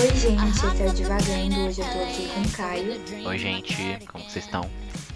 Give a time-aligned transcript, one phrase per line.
[0.00, 1.66] Oi, gente, esse é o Divagando.
[1.66, 4.62] Hoje eu tô aqui com o Caio Oi, gente, como vocês estão?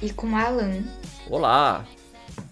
[0.02, 0.84] e com o Alan.
[1.30, 1.86] Olá!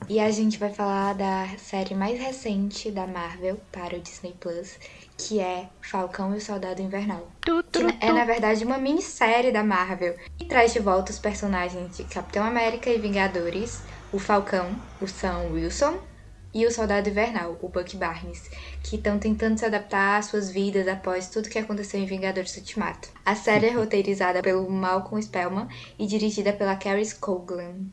[0.08, 4.78] E a gente vai falar da série mais recente da Marvel para o Disney Plus,
[5.18, 7.28] que é Falcão e o Soldado Invernal.
[7.42, 7.50] Que
[8.00, 12.46] é, na verdade, uma minissérie da Marvel e traz de volta os personagens de Capitão
[12.46, 15.98] América e Vingadores, o Falcão, o Sam Wilson,
[16.54, 18.50] e o Soldado Invernal, o Bucky Barnes,
[18.82, 23.08] que estão tentando se adaptar às suas vidas após tudo que aconteceu em Vingadores Ultimato.
[23.24, 27.90] A série é roteirizada pelo Malcolm Spellman e dirigida pela Carrie Coughlin.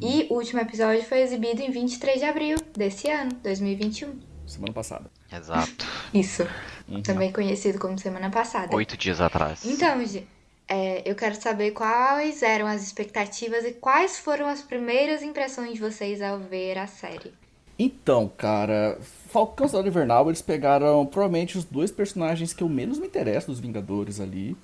[0.00, 4.18] E o último episódio foi exibido em 23 de abril desse ano, 2021.
[4.46, 5.10] Semana passada.
[5.30, 5.86] Exato.
[6.14, 6.46] Isso,
[6.88, 7.02] Uhum.
[7.02, 8.74] também conhecido como semana passada.
[8.76, 9.64] Oito dias atrás.
[9.64, 10.02] Então,
[10.68, 15.80] é, eu quero saber quais eram as expectativas e quais foram as primeiras impressões de
[15.80, 17.32] vocês ao ver a série.
[17.78, 22.98] Então, cara, Falcão e Soldado Invernal, eles pegaram provavelmente os dois personagens que eu menos
[22.98, 24.56] me interesso dos Vingadores ali.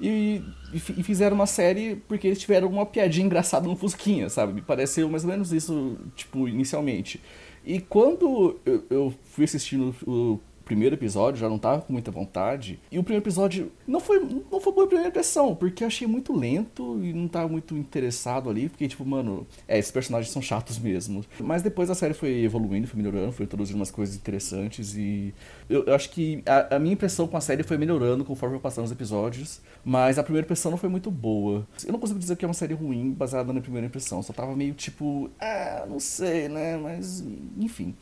[0.00, 0.42] E,
[0.72, 4.52] e fizeram uma série porque eles tiveram uma piadinha engraçada no Fusquinha, sabe?
[4.52, 7.20] Me pareceu mais ou menos isso, tipo, inicialmente.
[7.64, 12.78] E quando eu, eu fui assistindo o primeiro episódio, já não tava com muita vontade.
[12.92, 14.20] E o primeiro episódio não foi,
[14.52, 17.74] não foi boa a primeira impressão, porque eu achei muito lento e não tava muito
[17.74, 18.68] interessado ali.
[18.68, 21.24] Fiquei tipo, mano, é, esses personagens são chatos mesmo.
[21.40, 25.32] Mas depois a série foi evoluindo, foi melhorando, foi introduzindo umas coisas interessantes e
[25.70, 28.60] eu, eu acho que a, a minha impressão com a série foi melhorando conforme eu
[28.60, 29.62] passando os episódios.
[29.82, 31.66] Mas a primeira impressão não foi muito boa.
[31.86, 34.22] Eu não consigo dizer que é uma série ruim baseada na primeira impressão.
[34.22, 36.76] Só tava meio tipo, ah, não sei, né?
[36.76, 37.24] Mas,
[37.58, 37.94] enfim.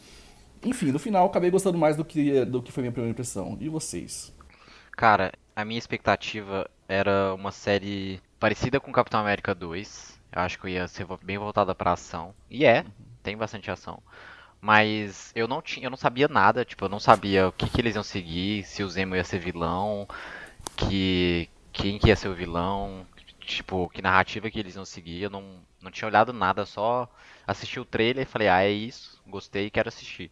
[0.65, 3.57] Enfim, no final acabei gostando mais do que, do que foi minha primeira impressão.
[3.61, 4.35] E vocês?
[4.93, 10.19] Cara, a minha expectativa era uma série parecida com Capitão América 2.
[10.33, 12.35] Eu acho que ia ser bem voltada pra ação.
[12.51, 12.85] E é,
[13.23, 14.03] tem bastante ação.
[14.61, 17.81] Mas eu não tinha, eu não sabia nada, tipo, eu não sabia o que que
[17.81, 20.09] eles iam seguir, se o Zemo ia ser vilão,
[20.77, 23.07] que quem que ia ser o vilão,
[23.41, 25.23] tipo, que narrativa que eles iam seguir.
[25.23, 25.45] Eu não,
[25.87, 27.09] não tinha olhado nada, só
[27.47, 30.31] assisti o trailer e falei, ah, é isso, gostei, quero assistir.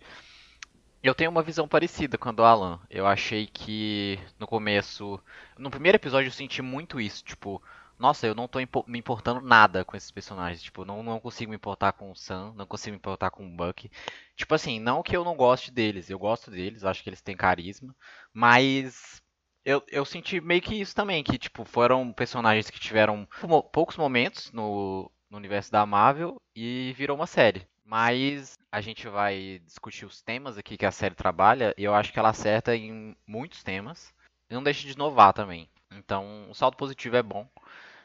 [1.03, 2.81] Eu tenho uma visão parecida com a do Alan.
[2.91, 5.21] Eu achei que no começo,
[5.59, 7.63] no primeiro episódio eu senti muito isso, tipo,
[7.99, 11.51] nossa, eu não tô impo- me importando nada com esses personagens, tipo, não, não consigo
[11.51, 13.91] me importar com o Sam, não consigo me importar com o Bucky.
[14.35, 17.37] Tipo assim, não que eu não goste deles, eu gosto deles, acho que eles têm
[17.37, 17.95] carisma,
[18.33, 19.21] mas
[19.65, 23.29] eu, eu senti meio que isso também, que tipo, foram personagens que tiveram
[23.73, 27.67] poucos momentos no, no universo da Marvel e virou uma série.
[27.84, 32.12] Mas a gente vai discutir os temas aqui que a série trabalha e eu acho
[32.12, 34.15] que ela acerta em muitos temas
[34.49, 35.69] e não deixa de inovar também.
[35.91, 37.47] Então, o saldo positivo é bom.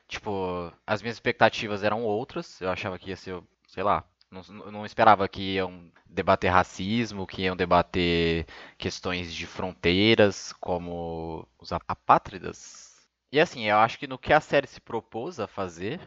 [0.08, 4.42] Tipo, as minhas expectativas eram outras, eu achava que ia ser, sei lá, não,
[4.72, 8.48] não esperava que iam debater racismo, que iam debater
[8.78, 13.08] questões de fronteiras, como os apátridas.
[13.32, 16.00] E assim, eu acho que no que a série se propôs a fazer,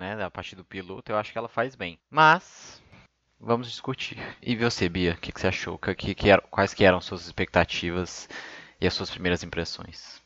[0.00, 1.98] né, a partir do piloto, eu acho que ela faz bem.
[2.10, 2.82] Mas
[3.38, 4.16] vamos discutir.
[4.42, 5.78] E você, Bia, o que, que você achou?
[5.78, 8.28] Que, que era- quais que eram suas expectativas
[8.80, 10.20] e as suas primeiras impressões?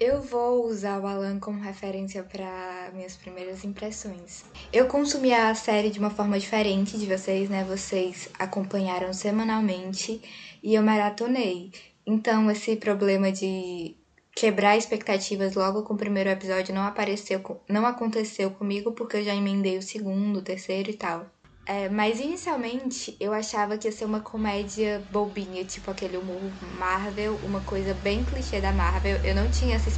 [0.00, 4.44] Eu vou usar o Alan como referência para minhas primeiras impressões.
[4.72, 7.64] Eu consumi a série de uma forma diferente de vocês, né?
[7.64, 10.22] Vocês acompanharam semanalmente
[10.62, 11.72] e eu maratonei.
[12.06, 13.96] Então, esse problema de
[14.38, 19.34] quebrar expectativas logo com o primeiro episódio não apareceu, não aconteceu comigo porque eu já
[19.34, 21.26] emendei o segundo, o terceiro e tal.
[21.66, 27.34] É, mas inicialmente eu achava que ia ser uma comédia bobinha, tipo aquele humor Marvel,
[27.42, 29.16] uma coisa bem clichê da Marvel.
[29.24, 29.90] Eu não tinha essa,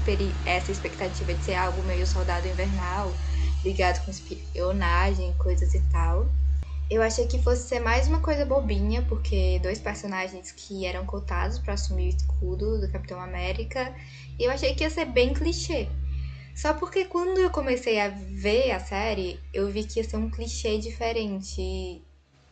[0.44, 3.14] essa expectativa de ser algo meio soldado invernal,
[3.62, 6.39] ligado com espionagem, coisas e tal.
[6.90, 11.56] Eu achei que fosse ser mais uma coisa bobinha, porque dois personagens que eram cotados
[11.56, 13.94] para assumir o escudo do Capitão América,
[14.40, 15.86] eu achei que ia ser bem clichê.
[16.52, 20.28] Só porque quando eu comecei a ver a série, eu vi que ia ser um
[20.28, 22.02] clichê diferente.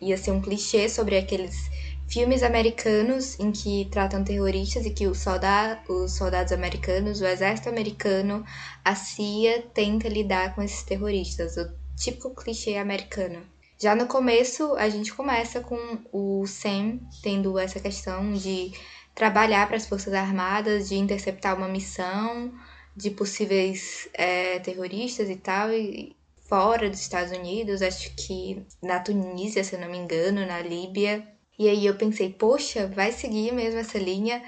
[0.01, 1.69] Ia ser um clichê sobre aqueles
[2.07, 7.69] filmes americanos em que tratam terroristas e que os, solda os soldados americanos, o exército
[7.69, 8.45] americano,
[8.85, 11.57] a CIA tenta lidar com esses terroristas.
[11.57, 13.58] O típico clichê americano.
[13.81, 18.73] Já no começo, a gente começa com o Sam tendo essa questão de
[19.15, 22.53] trabalhar para as Forças Armadas, de interceptar uma missão
[22.97, 26.17] de possíveis é, terroristas e tal, e
[26.49, 31.25] fora dos Estados Unidos, acho que na Tunísia, se eu não me engano, na Líbia.
[31.57, 34.43] E aí eu pensei, poxa, vai seguir mesmo essa linha,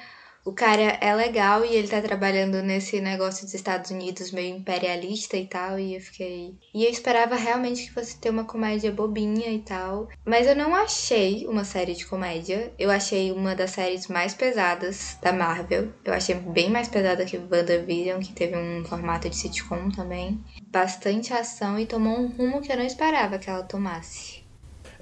[0.44, 5.36] o cara é legal e ele tá trabalhando nesse negócio dos Estados Unidos meio imperialista
[5.36, 6.54] e tal, e eu fiquei.
[6.74, 10.08] E eu esperava realmente que fosse ter uma comédia bobinha e tal.
[10.24, 12.72] Mas eu não achei uma série de comédia.
[12.78, 15.92] Eu achei uma das séries mais pesadas da Marvel.
[16.04, 20.42] Eu achei bem mais pesada que WandaVision, que teve um formato de sitcom também.
[20.68, 24.39] Bastante ação e tomou um rumo que eu não esperava que ela tomasse.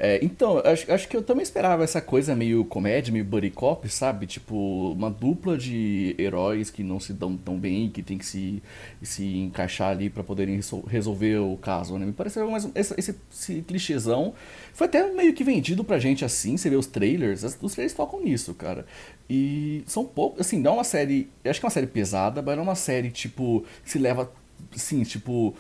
[0.01, 3.89] É, então, acho, acho que eu também esperava essa coisa meio comédia, meio buddy cop,
[3.89, 4.29] sabe?
[4.29, 8.63] Tipo, uma dupla de heróis que não se dão tão bem, que tem que se,
[9.03, 12.07] se encaixar ali para poderem resolver o caso, né?
[12.07, 14.35] Me pareceu mais esse, esse, esse clichêzão.
[14.73, 18.23] Foi até meio que vendido pra gente assim, você vê os trailers, os trailers focam
[18.23, 18.87] nisso, cara.
[19.29, 22.55] E são poucos, assim, não é uma série, acho que é uma série pesada, mas
[22.57, 24.31] não é uma série, tipo, que se leva,
[24.73, 25.57] assim, tipo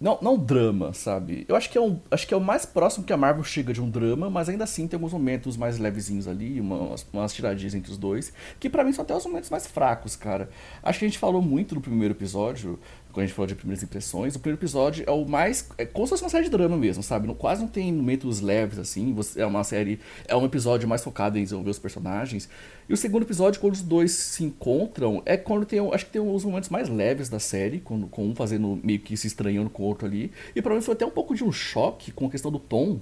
[0.00, 1.44] não, não drama, sabe?
[1.48, 3.72] Eu acho que, é um, acho que é o mais próximo que a Marvel chega
[3.72, 7.74] de um drama, mas ainda assim tem alguns momentos mais levezinhos ali, umas, umas tiradinhas
[7.74, 10.48] entre os dois, que para mim são até os momentos mais fracos, cara.
[10.82, 12.78] Acho que a gente falou muito no primeiro episódio,
[13.18, 15.68] quando a gente falou de primeiras impressões, o primeiro episódio é o mais.
[15.76, 17.26] É como se fosse uma série de drama mesmo, sabe?
[17.26, 19.12] Não, quase não tem momentos leves assim.
[19.14, 19.98] Você, é uma série.
[20.28, 22.48] É um episódio mais focado em desenvolver os personagens.
[22.88, 25.80] E o segundo episódio, quando os dois se encontram, é quando tem.
[25.92, 29.16] Acho que tem os momentos mais leves da série, com, com um fazendo meio que
[29.16, 30.30] se estranhando com o outro ali.
[30.54, 33.00] E para mim foi até um pouco de um choque com a questão do tom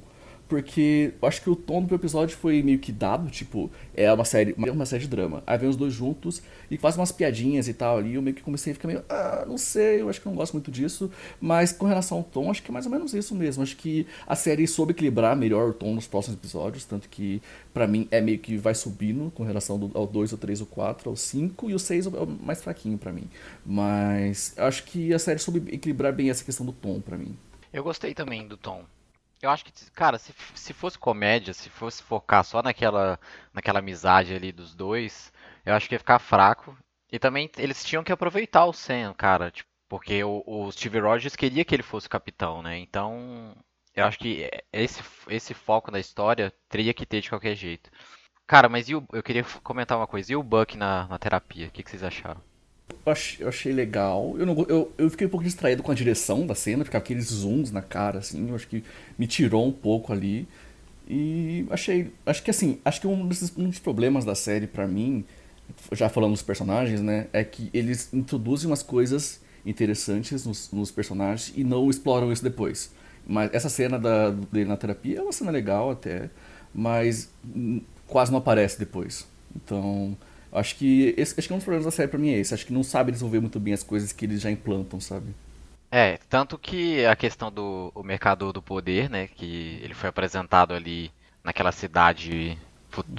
[0.48, 4.24] porque eu acho que o tom do episódio foi meio que dado, tipo, é uma
[4.24, 5.42] série, uma série de drama.
[5.46, 8.42] Aí vem os dois juntos e fazem umas piadinhas e tal ali, eu meio que
[8.42, 11.10] comecei a ficar meio, ah, não sei, eu acho que não gosto muito disso,
[11.40, 13.62] mas com relação ao tom, acho que é mais ou menos isso mesmo.
[13.62, 17.42] Acho que a série soube equilibrar melhor o tom nos próximos episódios, tanto que
[17.74, 21.10] para mim é meio que vai subindo com relação ao 2, ao 3, ao 4,
[21.10, 23.28] ao 5 e o 6 é o mais fraquinho para mim.
[23.64, 27.36] Mas acho que a série soube equilibrar bem essa questão do tom para mim.
[27.72, 28.84] Eu gostei também do tom.
[29.42, 33.18] Eu acho que, cara, se, se fosse comédia, se fosse focar só naquela,
[33.52, 35.32] naquela amizade ali dos dois,
[35.64, 36.76] eu acho que ia ficar fraco.
[37.10, 41.36] E também eles tinham que aproveitar o Sam, cara, tipo, porque o, o Steve Rogers
[41.36, 42.78] queria que ele fosse capitão, né?
[42.78, 43.54] Então,
[43.94, 47.90] eu acho que esse, esse foco na história teria que ter de qualquer jeito.
[48.46, 50.32] Cara, mas o, eu queria comentar uma coisa.
[50.32, 51.68] E o Buck na, na terapia?
[51.68, 52.40] O que, que vocês acharam?
[52.88, 54.34] Eu achei, eu achei legal.
[54.38, 57.26] Eu, não, eu, eu fiquei um pouco distraído com a direção da cena, ficar aqueles
[57.26, 58.48] zooms na cara, assim.
[58.48, 58.82] Eu acho que
[59.18, 60.48] me tirou um pouco ali.
[61.08, 62.12] E achei.
[62.24, 65.24] Acho que assim, acho que um dos, um dos problemas da série para mim,
[65.92, 71.52] já falando dos personagens, né, é que eles introduzem umas coisas interessantes nos, nos personagens
[71.56, 72.90] e não exploram isso depois.
[73.26, 76.30] Mas essa cena da, dele na terapia é uma cena legal até,
[76.72, 77.28] mas
[78.06, 79.26] quase não aparece depois.
[79.54, 80.16] Então,
[80.56, 82.54] Acho que esse, acho que um dos problemas da série pra mim é esse.
[82.54, 85.34] Acho que não sabe desenvolver muito bem as coisas que eles já implantam, sabe?
[85.90, 90.74] É, tanto que a questão do o mercador do poder, né, que ele foi apresentado
[90.74, 91.12] ali
[91.44, 92.58] naquela cidade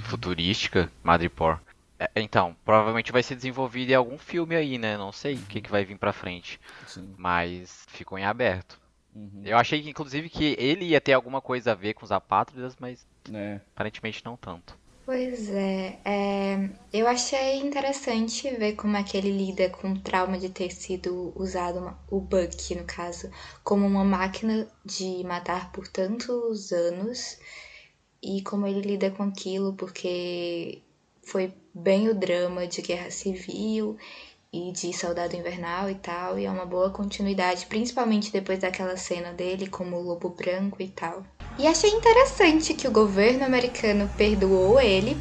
[0.00, 1.58] futurística, Madripoor.
[1.98, 4.96] É, então, provavelmente vai ser desenvolvido em algum filme aí, né?
[4.96, 6.60] Não sei o que, que vai vir pra frente.
[6.86, 7.14] Sim.
[7.16, 8.78] Mas ficou em aberto.
[9.14, 9.42] Uhum.
[9.44, 12.76] Eu achei que, inclusive, que ele ia ter alguma coisa a ver com os apátridas,
[12.78, 13.60] mas é.
[13.74, 14.76] aparentemente não tanto.
[15.08, 20.38] Pois é, é, eu achei interessante ver como é que ele lida com o trauma
[20.38, 23.30] de ter sido usado, uma, o Buck no caso,
[23.64, 27.38] como uma máquina de matar por tantos anos
[28.22, 30.82] e como ele lida com aquilo, porque
[31.22, 33.96] foi bem o drama de guerra civil
[34.52, 39.32] e de Soldado Invernal e tal, e é uma boa continuidade, principalmente depois daquela cena
[39.32, 41.22] dele como Lobo Branco e tal.
[41.58, 45.16] E achei interessante que o governo americano perdoou ele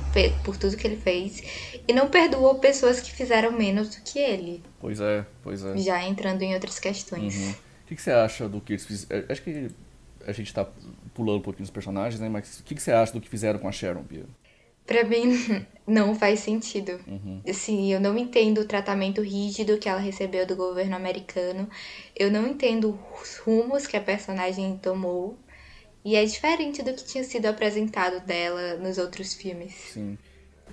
[0.45, 1.41] por tudo que ele fez
[1.87, 4.63] e não perdoou pessoas que fizeram menos do que ele.
[4.79, 5.77] Pois é, pois é.
[5.77, 7.35] Já entrando em outras questões.
[7.35, 7.51] Uhum.
[7.51, 9.25] O que, que, você acha do que eles fizeram?
[9.29, 9.71] Acho que
[10.25, 10.67] a gente tá
[11.13, 12.29] pulando um pouquinho os personagens, né?
[12.29, 14.25] Mas o que, que você acha do que fizeram com a Sharon, Bia?
[14.87, 15.33] Pra mim,
[15.85, 16.99] não faz sentido.
[17.05, 17.41] Uhum.
[17.47, 21.69] Assim, eu não entendo o tratamento rígido que ela recebeu do governo americano.
[22.15, 25.37] Eu não entendo os rumos que a personagem tomou.
[26.03, 29.73] E é diferente do que tinha sido apresentado dela nos outros filmes.
[29.73, 30.17] Sim.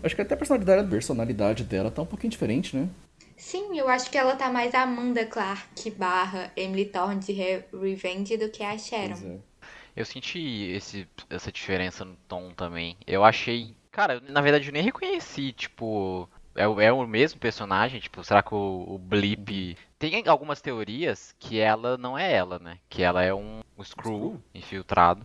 [0.02, 2.88] Acho que até a personalidade, a personalidade dela tá um pouquinho diferente, né?
[3.36, 8.48] Sim, eu acho que ela tá mais Amanda Clark barra Emily Thorne de Revenge do
[8.48, 9.38] que a Sharon.
[9.40, 9.54] É.
[9.96, 10.40] Eu senti
[10.72, 12.96] esse, essa diferença no tom também.
[13.06, 13.74] Eu achei.
[13.94, 16.28] Cara, na verdade eu nem reconheci, tipo.
[16.56, 18.00] É, é o mesmo personagem?
[18.00, 22.78] Tipo, será que o, o Blip tem algumas teorias que ela não é ela, né?
[22.88, 25.24] Que ela é um, um screw infiltrado.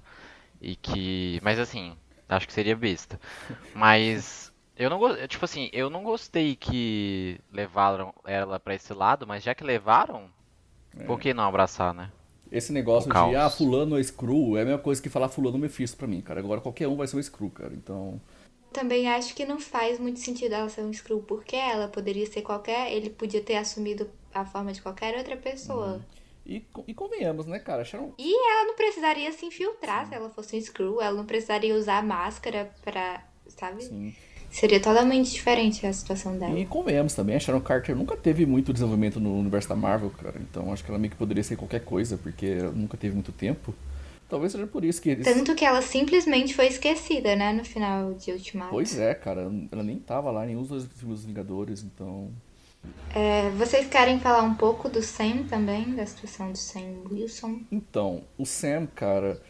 [0.61, 1.39] E que.
[1.41, 1.97] Mas assim,
[2.29, 3.19] acho que seria besta.
[3.73, 4.53] Mas.
[4.77, 9.53] Eu não tipo assim, eu não gostei que levaram ela para esse lado, mas já
[9.55, 10.29] que levaram,
[10.95, 11.03] é.
[11.05, 12.11] por que não abraçar, né?
[12.51, 15.61] Esse negócio de, ah, fulano é screw, é a mesma coisa que falar fulano é
[15.61, 16.39] Mephisto pra mim, cara.
[16.39, 17.73] Agora qualquer um vai ser um screw, cara.
[17.73, 18.21] Então,
[18.71, 22.41] Também acho que não faz muito sentido ela ser um Skrull, porque ela poderia ser
[22.41, 22.91] qualquer.
[22.91, 25.93] Ele podia ter assumido a forma de qualquer outra pessoa.
[25.93, 26.01] Uhum.
[26.45, 27.85] E, e convenhamos, né, cara?
[27.85, 28.11] Sharon...
[28.17, 30.09] E ela não precisaria se infiltrar Sim.
[30.09, 31.01] se ela fosse um Skrull.
[31.01, 33.23] Ela não precisaria usar máscara pra.
[33.47, 33.83] Sabe?
[33.83, 34.13] Sim.
[34.51, 36.57] Seria totalmente diferente a situação dela.
[36.57, 40.39] E convenhamos também, a Sharon Carter nunca teve muito desenvolvimento no universo da Marvel, cara.
[40.39, 43.31] Então acho que ela meio que poderia ser qualquer coisa, porque ela nunca teve muito
[43.31, 43.75] tempo.
[44.29, 45.25] Talvez seja por isso que eles.
[45.25, 48.69] Tanto que ela simplesmente foi esquecida, né, no final de Ultimato.
[48.69, 49.51] Pois é, cara.
[49.71, 52.29] Ela nem tava lá em nenhum dos filmes dos Vingadores, então.
[53.13, 57.61] É, vocês querem falar um pouco do Sam também, da situação do Sam Wilson?
[57.71, 59.41] Então, o Sam, cara,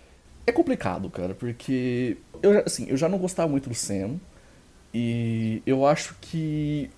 [0.48, 4.18] é complicado, cara, porque eu, assim, eu já não gostava muito do Sam.
[4.94, 6.90] E eu acho que.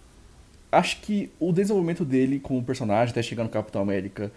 [0.71, 4.31] Acho que o desenvolvimento dele como personagem até chegar no Capitão América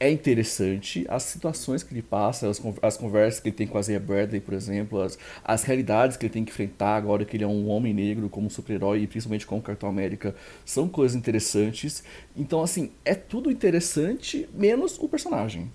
[0.00, 1.04] é interessante.
[1.08, 4.40] As situações que ele passa, as, as conversas que ele tem com a Zaya Bradley,
[4.40, 7.68] por exemplo, as, as realidades que ele tem que enfrentar agora que ele é um
[7.68, 12.02] homem negro como super-herói e principalmente como Capitão América, são coisas interessantes.
[12.36, 15.70] Então, assim, é tudo interessante, menos o personagem.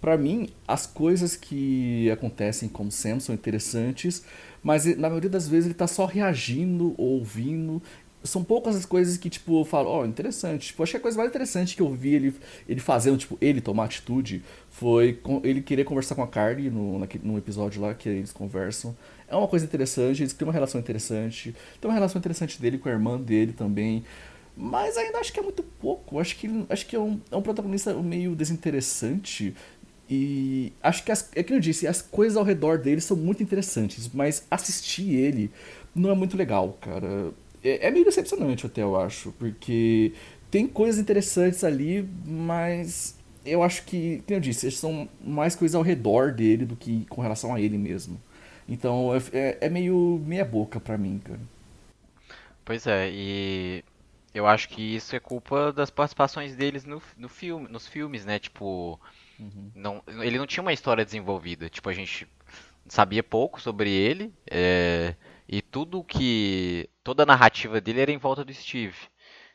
[0.00, 4.24] Para mim, as coisas que acontecem com Sam são interessantes,
[4.62, 7.82] mas na maioria das vezes ele tá só reagindo ou ouvindo.
[8.22, 10.68] São poucas as coisas que, tipo, eu falo, ó, oh, interessante.
[10.68, 12.34] Tipo, acho que a coisa mais interessante que eu vi ele,
[12.68, 17.26] ele fazendo, tipo, ele tomar atitude, foi ele querer conversar com a Carly no, naquele,
[17.26, 18.94] num episódio lá que eles conversam.
[19.26, 21.54] É uma coisa interessante, eles têm uma relação interessante.
[21.80, 24.04] Tem uma relação interessante dele com a irmã dele também.
[24.56, 26.18] Mas ainda acho que é muito pouco.
[26.18, 29.54] Acho que, acho que é, um, é um protagonista meio desinteressante.
[30.10, 33.42] E acho que, as, é que eu disse, as coisas ao redor dele são muito
[33.44, 35.52] interessantes, mas assistir ele
[35.94, 37.32] não é muito legal, cara.
[37.62, 40.12] É, é meio decepcionante até, eu acho, porque
[40.50, 45.82] tem coisas interessantes ali, mas eu acho que, como eu disse, são mais coisas ao
[45.82, 48.20] redor dele do que com relação a ele mesmo.
[48.68, 51.40] Então é, é, é meio meia boca pra mim, cara.
[52.64, 53.84] Pois é, e
[54.34, 58.38] eu acho que isso é culpa das participações deles no, no filme, nos filmes, né?
[58.38, 59.00] Tipo,
[59.40, 59.70] Uhum.
[59.74, 61.70] Não, ele não tinha uma história desenvolvida.
[61.70, 62.28] Tipo, a gente
[62.86, 64.32] sabia pouco sobre ele.
[64.50, 65.14] É,
[65.48, 66.89] e tudo que.
[67.04, 68.96] Toda a narrativa dele era em volta do Steve.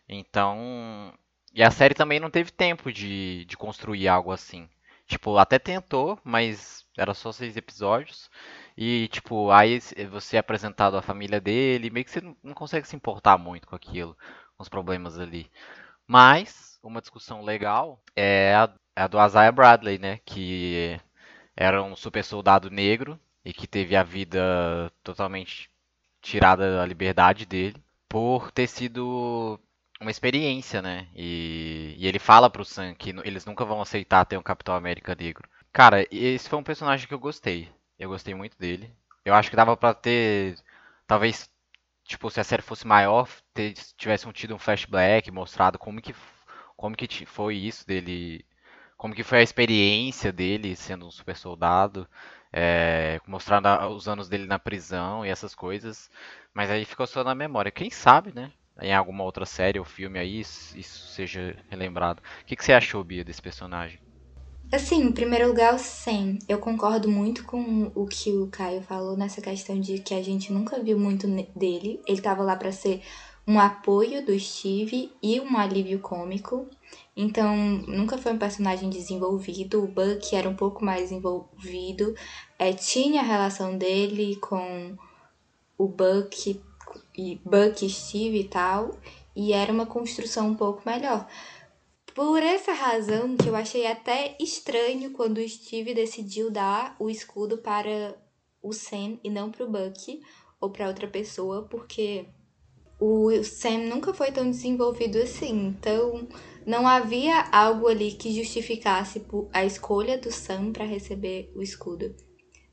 [0.08, 1.14] Então.
[1.54, 4.70] E a série também não teve tempo de, de construir algo assim.
[5.08, 8.30] Tipo, até tentou, mas era só seis episódios.
[8.78, 12.96] E, tipo, aí você é apresentado a família dele, meio que você não consegue se
[12.96, 14.18] importar muito com aquilo,
[14.58, 15.50] com os problemas ali.
[16.08, 20.20] Mas, uma discussão legal é a é a do Isaiah Bradley, né?
[20.26, 21.00] Que
[21.56, 25.70] era um super soldado negro e que teve a vida totalmente
[26.26, 29.60] tirada da liberdade dele por ter sido
[30.02, 31.08] uma experiência, né?
[31.16, 35.16] E, e ele fala pro Sam que eles nunca vão aceitar ter um Capitão América
[35.16, 35.48] negro.
[35.72, 37.70] Cara, esse foi um personagem que eu gostei.
[38.00, 38.92] Eu gostei muito dele.
[39.24, 40.58] Eu acho que dava para ter,
[41.08, 41.50] talvez,
[42.04, 46.16] tipo, se a série fosse maior, ter, tivesse tido um flashback mostrado como que
[46.76, 48.46] como que foi isso dele
[48.98, 52.08] como que foi a experiência dele sendo um super soldado,
[52.58, 56.10] é, mostrando os anos dele na prisão e essas coisas,
[56.54, 57.70] mas aí ficou só na memória.
[57.70, 58.54] Quem sabe, né?
[58.82, 62.22] Em alguma outra série ou filme aí isso, seja relembrado.
[62.42, 64.00] O que, que você achou, Bia, desse personagem?
[64.72, 66.40] Assim, em primeiro lugar, sim.
[66.48, 70.52] Eu concordo muito com o que o Caio falou nessa questão de que a gente
[70.52, 72.02] nunca viu muito dele.
[72.08, 73.02] Ele tava lá para ser
[73.48, 76.68] um apoio do Steve e um alívio cômico.
[77.16, 77.56] Então,
[77.88, 79.84] nunca foi um personagem desenvolvido.
[79.84, 82.14] O Buck era um pouco mais envolvido.
[82.58, 84.98] É, tinha a relação dele com
[85.78, 86.62] o Buck
[87.18, 88.98] e Buck Steve e tal.
[89.36, 91.28] E era uma construção um pouco melhor.
[92.14, 97.58] Por essa razão que eu achei até estranho quando o Steve decidiu dar o escudo
[97.58, 98.16] para
[98.64, 100.22] o Sam e não para o Buck
[100.62, 102.26] ou para outra pessoa, porque
[103.00, 105.68] o Sam nunca foi tão desenvolvido assim.
[105.68, 106.26] Então,
[106.66, 109.22] não havia algo ali que justificasse
[109.52, 112.16] a escolha do Sam para receber o escudo.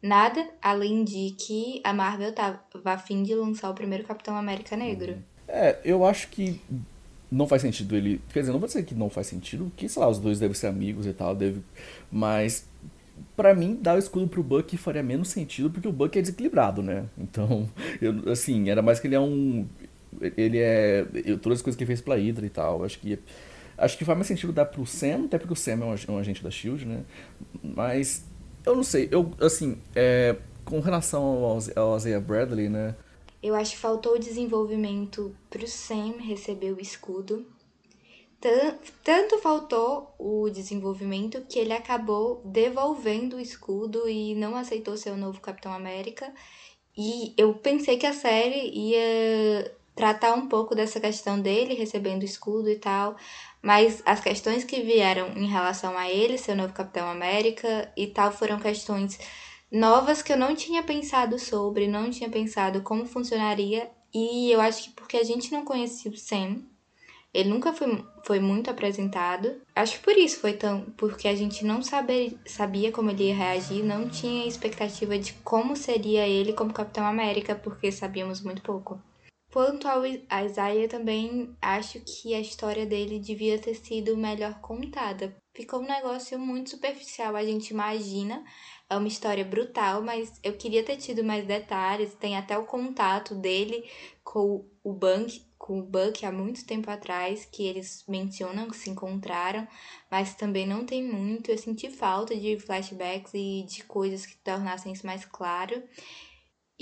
[0.02, 4.76] Nada além de que a Marvel estava a fim de lançar o primeiro Capitão América
[4.76, 5.16] Negro.
[5.46, 6.60] É, eu acho que
[7.30, 8.20] não faz sentido ele.
[8.32, 10.54] Quer dizer, não vou dizer que não faz sentido, que sei lá, os dois devem
[10.54, 11.60] ser amigos e tal, deve.
[12.10, 12.66] Mas
[13.36, 16.82] para mim, dar o escudo pro Buck faria menos sentido, porque o Buck é desequilibrado,
[16.82, 17.04] né?
[17.16, 17.68] Então,
[18.02, 19.66] eu, assim, era mais que ele é um.
[20.36, 21.06] Ele é.
[21.40, 22.84] Todas as coisas que ele fez pela Hydra e tal.
[22.84, 23.18] Acho que
[23.76, 26.42] Acho que faz mais sentido dar pro Sam, até porque o Sam é um, agente
[26.42, 27.00] da SHIELD, né?
[27.62, 28.24] Mas,
[28.64, 32.94] eu não sei, eu, assim, é, com relação ao, ao Isaiah Bradley, né?
[33.42, 37.44] Eu acho que faltou desenvolvimento pro Sam receber o escudo.
[39.04, 45.16] Tanto faltou o desenvolvimento que ele acabou devolvendo o escudo e não aceitou ser o
[45.16, 46.32] novo Capitão América.
[46.96, 52.68] E eu pensei que a série ia tratar um pouco dessa questão dele recebendo escudo
[52.68, 53.16] e tal,
[53.62, 58.08] mas as questões que vieram em relação a ele ser o novo Capitão América e
[58.08, 59.18] tal foram questões
[59.70, 64.84] novas que eu não tinha pensado sobre, não tinha pensado como funcionaria, e eu acho
[64.84, 66.62] que porque a gente não conhecia o Sam,
[67.32, 69.62] ele nunca foi, foi muito apresentado.
[69.74, 70.82] Acho que por isso foi tão.
[70.98, 75.74] Porque a gente não saber, sabia como ele ia reagir, não tinha expectativa de como
[75.74, 79.00] seria ele como Capitão América, porque sabíamos muito pouco.
[79.52, 85.36] Quanto ao Isaiah, também acho que a história dele devia ter sido melhor contada.
[85.52, 88.42] Ficou um negócio muito superficial, a gente imagina.
[88.88, 92.14] É uma história brutal, mas eu queria ter tido mais detalhes.
[92.14, 93.84] Tem até o contato dele
[94.24, 98.88] com o Bank, com o Buck há muito tempo atrás, que eles mencionam que se
[98.88, 99.68] encontraram,
[100.10, 101.50] mas também não tem muito.
[101.50, 105.82] Eu senti falta de flashbacks e de coisas que tornassem isso mais claro.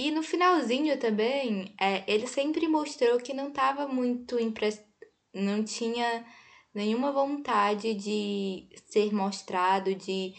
[0.03, 4.83] E no finalzinho também, é, ele sempre mostrou que não estava muito impress...
[5.35, 6.25] não tinha
[6.75, 10.33] nenhuma vontade de ser mostrado, de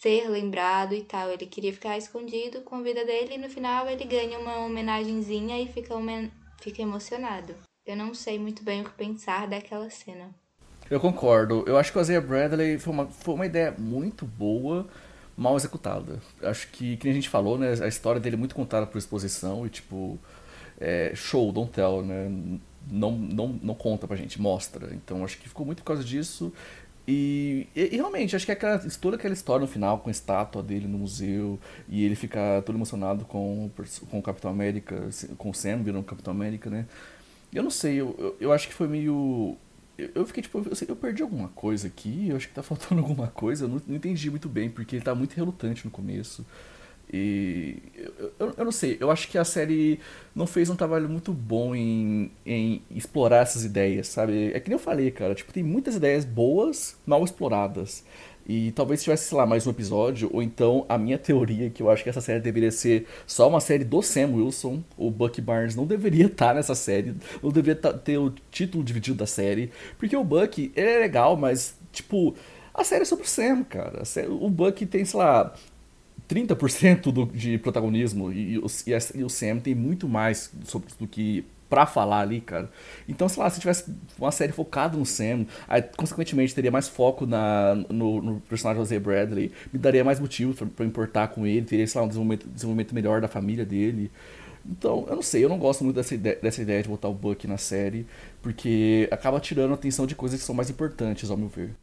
[0.00, 1.28] ser lembrado e tal.
[1.28, 5.60] Ele queria ficar escondido com a vida dele e no final ele ganha uma homenagenzinha
[5.60, 6.30] e fica, homen...
[6.60, 7.52] fica emocionado.
[7.84, 10.32] Eu não sei muito bem o que pensar daquela cena.
[10.88, 11.64] Eu concordo.
[11.66, 14.88] Eu acho que o Isaiah Bradley foi uma, foi uma ideia muito boa,
[15.40, 16.20] mal executada.
[16.42, 17.72] Acho que, que a gente falou, né?
[17.80, 20.18] A história dele é muito contada por exposição e, tipo,
[20.78, 22.30] é, show, don't tell, né?
[22.90, 24.92] Não, não, não conta pra gente, mostra.
[24.92, 26.52] Então acho que ficou muito por causa disso.
[27.08, 30.62] E, e, e, realmente, acho que aquela, toda aquela história no final, com a estátua
[30.62, 33.70] dele no museu, e ele fica todo emocionado com,
[34.10, 36.86] com o Capitão América, com o Sam virando Capitão América, né?
[37.52, 39.56] Eu não sei, eu, eu, eu acho que foi meio
[40.14, 43.28] eu fiquei tipo, eu, eu, perdi alguma coisa aqui, eu acho que tá faltando alguma
[43.28, 46.44] coisa, eu não, não, entendi muito bem, porque ele tá muito relutante no começo.
[47.12, 49.98] E eu, eu, eu, não sei, eu acho que a série
[50.32, 54.52] não fez um trabalho muito bom em, em explorar essas ideias, sabe?
[54.54, 58.04] É que nem eu falei, cara, tipo, tem muitas ideias boas, mal exploradas.
[58.52, 61.88] E talvez tivesse, sei lá, mais um episódio, ou então a minha teoria, que eu
[61.88, 64.82] acho que essa série deveria ser só uma série do Sam Wilson.
[64.96, 69.26] O Buck Barnes não deveria estar nessa série, não deveria ter o título dividido da
[69.26, 69.70] série.
[69.96, 72.34] Porque o Buck, ele é legal, mas, tipo,
[72.74, 74.02] a série é sobre o Sam, cara.
[74.28, 75.54] O Buck tem, sei lá,
[76.28, 78.60] 30% do, de protagonismo e, e,
[79.14, 82.68] e, o Sam tem muito mais sobre, do que pra falar ali, cara.
[83.08, 87.24] Então, sei lá, se tivesse uma série focada no Sam, aí, consequentemente teria mais foco
[87.24, 91.86] na, no, no personagem José Bradley, me daria mais motivo pra importar com ele, teria,
[91.86, 94.10] sei lá, um desenvolvimento, desenvolvimento melhor da família dele.
[94.66, 97.14] Então, eu não sei, eu não gosto muito dessa ideia, dessa ideia de botar o
[97.14, 98.06] Buck na série,
[98.42, 101.74] porque acaba tirando a atenção de coisas que são mais importantes, ao meu ver.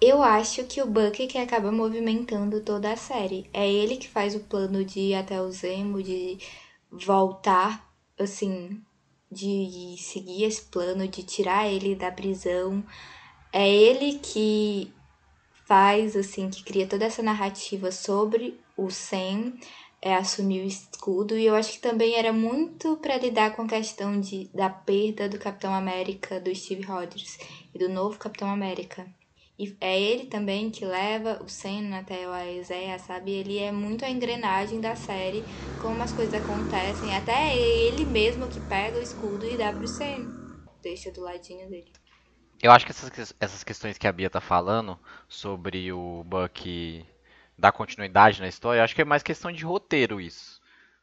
[0.00, 3.48] Eu acho que o Buck que acaba movimentando toda a série.
[3.52, 6.38] É ele que faz o plano de ir até o Zemo, de
[6.90, 8.82] voltar, assim,
[9.34, 12.84] de seguir esse plano, de tirar ele da prisão.
[13.52, 14.92] É ele que
[15.66, 19.52] faz, assim, que cria toda essa narrativa sobre o Sam
[20.04, 21.36] é, assumir o escudo.
[21.36, 25.28] E eu acho que também era muito para lidar com a questão de, da perda
[25.28, 27.38] do Capitão América, do Steve Rogers,
[27.74, 29.06] e do novo Capitão América.
[29.56, 33.30] E é ele também que leva o Senna até o Aizea, sabe?
[33.30, 35.44] Ele é muito a engrenagem da série,
[35.78, 37.14] como as coisas acontecem.
[37.14, 40.28] Até é ele mesmo que pega o escudo e dá pro Senna.
[40.82, 41.92] Deixa do ladinho dele.
[42.60, 47.06] Eu acho que essas, essas questões que a Bia tá falando sobre o Buck
[47.56, 50.60] dar continuidade na história, acho que é mais questão de roteiro isso.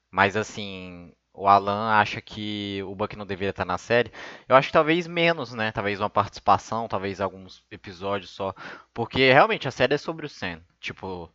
[0.09, 4.11] Mas assim, o Alan acha que o Buck não deveria estar na série.
[4.47, 5.71] Eu acho que talvez menos, né?
[5.71, 8.53] Talvez uma participação, talvez alguns episódios só.
[8.93, 10.61] Porque realmente a série é sobre o Sam.
[10.79, 11.31] Tipo,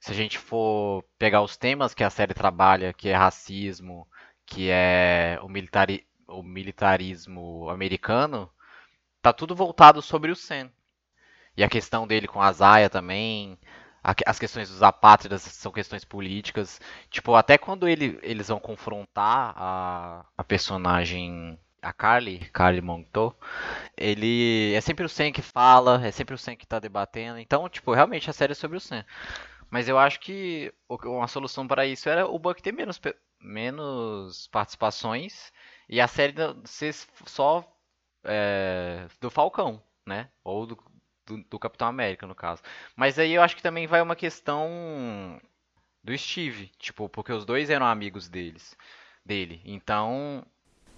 [0.00, 4.06] se a gente for pegar os temas que a série trabalha, que é racismo,
[4.44, 8.50] que é o, militari o militarismo americano,
[9.22, 10.70] tá tudo voltado sobre o Sam.
[11.56, 13.58] E a questão dele com a Zaya também,
[14.24, 16.80] as questões dos apátridas são questões políticas.
[17.10, 23.36] Tipo, até quando ele, eles vão confrontar a, a personagem a Carly, Carly Monteau,
[23.96, 27.38] ele é sempre o Sam que fala, é sempre o Sam que tá debatendo.
[27.38, 29.04] Então, tipo, realmente a série é sobre o Sam.
[29.70, 33.00] Mas eu acho que uma solução para isso era o Buck ter menos,
[33.40, 35.52] menos participações
[35.88, 36.94] e a série ser
[37.26, 37.64] só
[38.24, 40.28] é, do Falcão, né?
[40.44, 40.78] Ou do,
[41.26, 42.62] do, do, Capitão América, no caso.
[42.94, 45.40] Mas aí eu acho que também vai uma questão
[46.02, 48.76] do Steve, tipo, porque os dois eram amigos deles,
[49.24, 49.60] dele.
[49.64, 50.44] Então,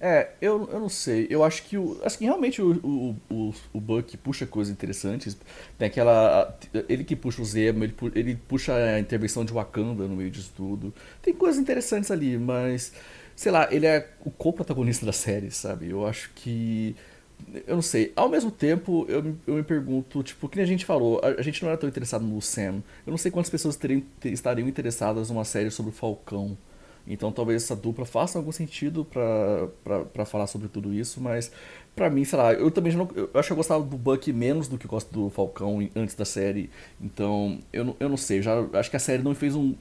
[0.00, 1.26] É, eu, eu não sei.
[1.30, 2.00] Eu acho que o.
[2.04, 5.36] Acho que realmente o, o, o, o Buck puxa coisas interessantes.
[5.78, 6.56] Tem aquela.
[6.88, 10.52] Ele que puxa o Zemo, ele, ele puxa a intervenção de Wakanda no meio disso
[10.56, 10.94] tudo.
[11.22, 12.92] Tem coisas interessantes ali, mas.
[13.34, 15.88] Sei lá, ele é o co-protagonista da série, sabe?
[15.90, 16.96] Eu acho que.
[17.66, 18.12] Eu não sei.
[18.14, 21.62] Ao mesmo tempo, eu, eu me pergunto, tipo, que a gente falou, a, a, gente
[21.62, 22.82] não era tão interessado no Sam.
[23.06, 26.56] Eu não sei quantas pessoas teriam, ter, estariam interessadas numa série sobre o Falcão.
[27.06, 31.50] Então talvez essa dupla faça algum sentido para falar sobre tudo isso, mas
[31.98, 34.68] para mim, sei lá, eu também não, eu acho que eu gostava do Buck menos
[34.68, 36.70] do que eu gosto do Falcão antes da série.
[37.00, 39.74] Então, eu não, eu não sei, já acho que a série não fez um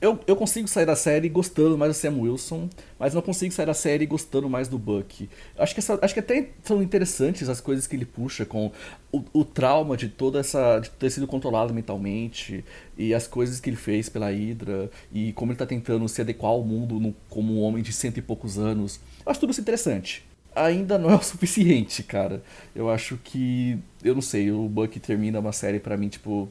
[0.00, 3.66] eu, eu consigo sair da série gostando mais do Sam Wilson, mas não consigo sair
[3.66, 5.28] da série gostando mais do Buck.
[5.58, 8.72] Acho que, essa, acho que até são interessantes as coisas que ele puxa com
[9.12, 10.78] o, o trauma de toda essa.
[10.78, 12.64] de ter sido controlado mentalmente
[12.96, 16.52] e as coisas que ele fez pela Hydra e como ele está tentando se adequar
[16.52, 19.00] ao mundo no, como um homem de cento e poucos anos.
[19.24, 22.42] Eu acho tudo isso interessante ainda não é o suficiente, cara.
[22.74, 23.78] Eu acho que.
[24.02, 26.48] Eu não sei, o Buck termina uma série para mim, tipo.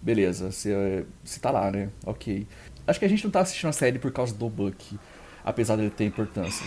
[0.00, 1.90] Beleza, você, você tá lá, né?
[2.06, 2.46] Ok.
[2.86, 4.98] Acho que a gente não tá assistindo a série por causa do Buck,
[5.44, 6.64] apesar dele ter importância.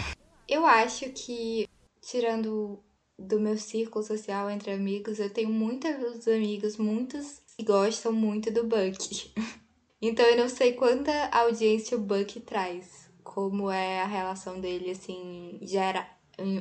[0.47, 1.67] Eu acho que,
[2.01, 2.83] tirando
[3.17, 8.65] do meu círculo social entre amigos, eu tenho muitos amigos, muitos que gostam muito do
[8.65, 9.33] Buck.
[10.03, 15.59] Então eu não sei quanta audiência o Buck traz, como é a relação dele, assim,
[15.61, 16.07] gera,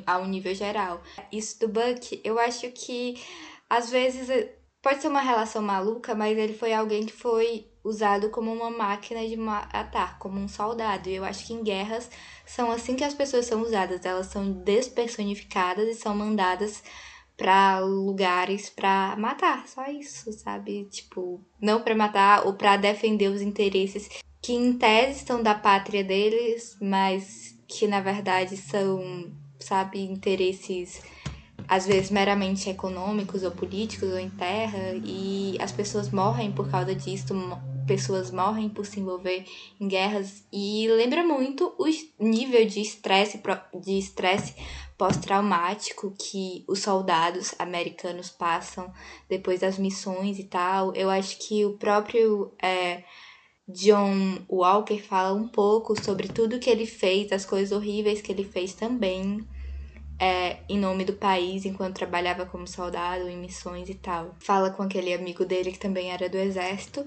[0.07, 1.03] ao nível geral.
[1.33, 3.21] Isso do Buck, eu acho que
[3.69, 4.29] às vezes
[4.83, 9.27] pode ser uma relação maluca, mas ele foi alguém que foi usado como uma máquina
[9.27, 11.09] de matar, como um soldado.
[11.09, 12.11] E eu acho que em guerras
[12.47, 16.83] são assim que as pessoas são usadas, elas são despersonificadas e são mandadas
[17.37, 20.85] para lugares para matar, só isso, sabe?
[20.91, 24.11] Tipo, não para matar ou para defender os interesses
[24.43, 31.03] que em tese estão da pátria deles, mas que na verdade são sabe, interesses
[31.69, 36.95] às vezes meramente econômicos ou políticos ou em terra e as pessoas morrem por causa
[36.95, 37.35] disso,
[37.87, 39.45] pessoas morrem por se envolver
[39.81, 41.87] em guerras e lembra muito o
[42.25, 43.41] nível de estresse
[43.81, 44.55] de estresse
[44.97, 48.93] pós-traumático que os soldados americanos passam
[49.29, 50.95] depois das missões e tal.
[50.95, 53.03] Eu acho que o próprio é,
[53.73, 58.45] John Walker fala um pouco sobre tudo que ele fez, as coisas horríveis que ele
[58.45, 59.47] fez também,
[60.19, 64.35] é, em nome do país, enquanto trabalhava como soldado em missões e tal.
[64.39, 67.05] Fala com aquele amigo dele que também era do exército.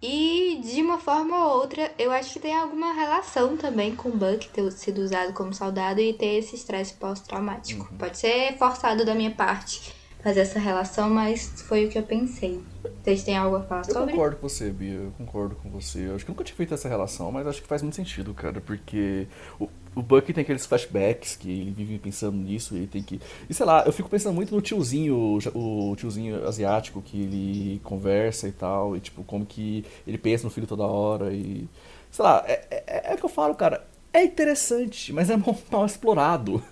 [0.00, 4.16] E de uma forma ou outra, eu acho que tem alguma relação também com o
[4.16, 7.88] Buck ter sido usado como soldado e ter esse estresse pós-traumático.
[7.90, 7.98] Uhum.
[7.98, 12.60] Pode ser forçado da minha parte, fazer essa relação, mas foi o que eu pensei.
[13.02, 14.12] Vocês têm algo a falar eu sobre?
[14.12, 14.94] Eu concordo com você, Bia.
[14.94, 16.08] Eu concordo com você.
[16.08, 18.60] Eu acho que nunca tinha feito essa relação, mas acho que faz muito sentido, cara.
[18.60, 19.26] Porque
[19.58, 22.74] o, o Bucky tem aqueles flashbacks que ele vive pensando nisso.
[22.74, 23.20] Ele tem que.
[23.48, 28.48] E sei lá, eu fico pensando muito no tiozinho, o tiozinho asiático que ele conversa
[28.48, 28.96] e tal.
[28.96, 31.32] E tipo, como que ele pensa no filho toda hora.
[31.32, 31.68] E.
[32.10, 33.86] Sei lá, é, é, é o que eu falo, cara.
[34.12, 36.62] É interessante, mas é mal, mal explorado.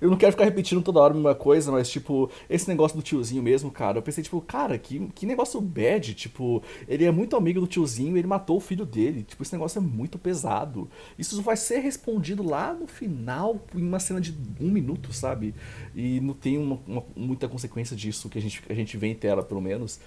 [0.00, 3.02] Eu não quero ficar repetindo toda hora a mesma coisa, mas, tipo, esse negócio do
[3.02, 7.36] tiozinho mesmo, cara, eu pensei, tipo, cara, que, que negócio bad, tipo, ele é muito
[7.36, 9.22] amigo do tiozinho e ele matou o filho dele.
[9.22, 10.90] Tipo, esse negócio é muito pesado.
[11.18, 15.54] Isso vai ser respondido lá no final, em uma cena de um minuto, sabe?
[15.94, 19.14] E não tem uma, uma, muita consequência disso que a gente, a gente vê em
[19.14, 20.00] tela, pelo menos.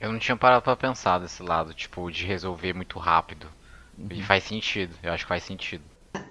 [0.00, 3.46] Eu não tinha parado pra pensar desse lado, tipo, de resolver muito rápido.
[3.98, 4.08] Uhum.
[4.10, 5.82] E faz sentido, eu acho que faz sentido.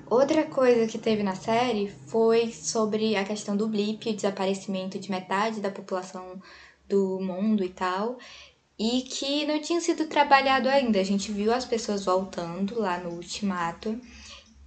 [0.09, 5.11] Outra coisa que teve na série foi sobre a questão do blip, o desaparecimento de
[5.11, 6.41] metade da população
[6.87, 8.17] do mundo e tal,
[8.77, 10.99] e que não tinha sido trabalhado ainda.
[10.99, 13.99] A gente viu as pessoas voltando lá no ultimato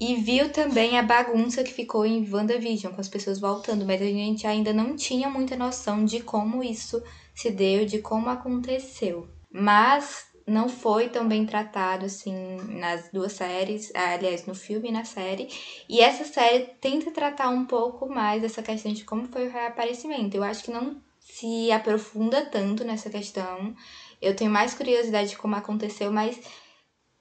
[0.00, 4.04] e viu também a bagunça que ficou em WandaVision, com as pessoas voltando, mas a
[4.04, 7.02] gente ainda não tinha muita noção de como isso
[7.34, 9.28] se deu, de como aconteceu.
[9.50, 15.04] Mas não foi tão bem tratado assim nas duas séries, aliás, no filme e na
[15.04, 15.48] série.
[15.88, 20.36] E essa série tenta tratar um pouco mais essa questão de como foi o reaparecimento.
[20.36, 23.74] Eu acho que não se aprofunda tanto nessa questão.
[24.20, 26.40] Eu tenho mais curiosidade de como aconteceu, mas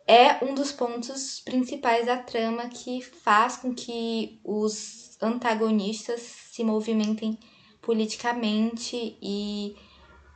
[0.08, 7.38] é um dos pontos principais da trama que faz com que os antagonistas se movimentem
[7.82, 9.76] politicamente e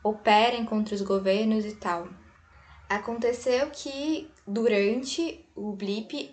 [0.04, 2.21] operem contra os governos e tal.
[2.92, 6.30] Aconteceu que durante o blip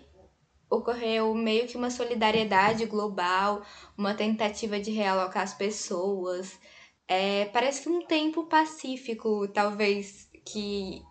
[0.69, 3.63] ocorreu meio que uma solidariedade global,
[3.97, 6.59] uma tentativa de realocar as pessoas.
[7.07, 11.01] É, parece que um tempo pacífico, talvez, que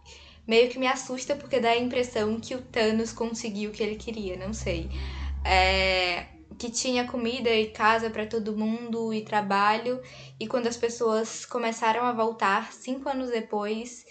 [0.47, 3.97] meio que me assusta porque dá a impressão que o Thanos conseguiu o que ele
[3.97, 4.91] queria, não sei.
[5.43, 6.27] É,
[6.59, 9.99] que tinha comida e casa para todo mundo e trabalho.
[10.39, 14.05] E quando as pessoas começaram a voltar, cinco anos depois,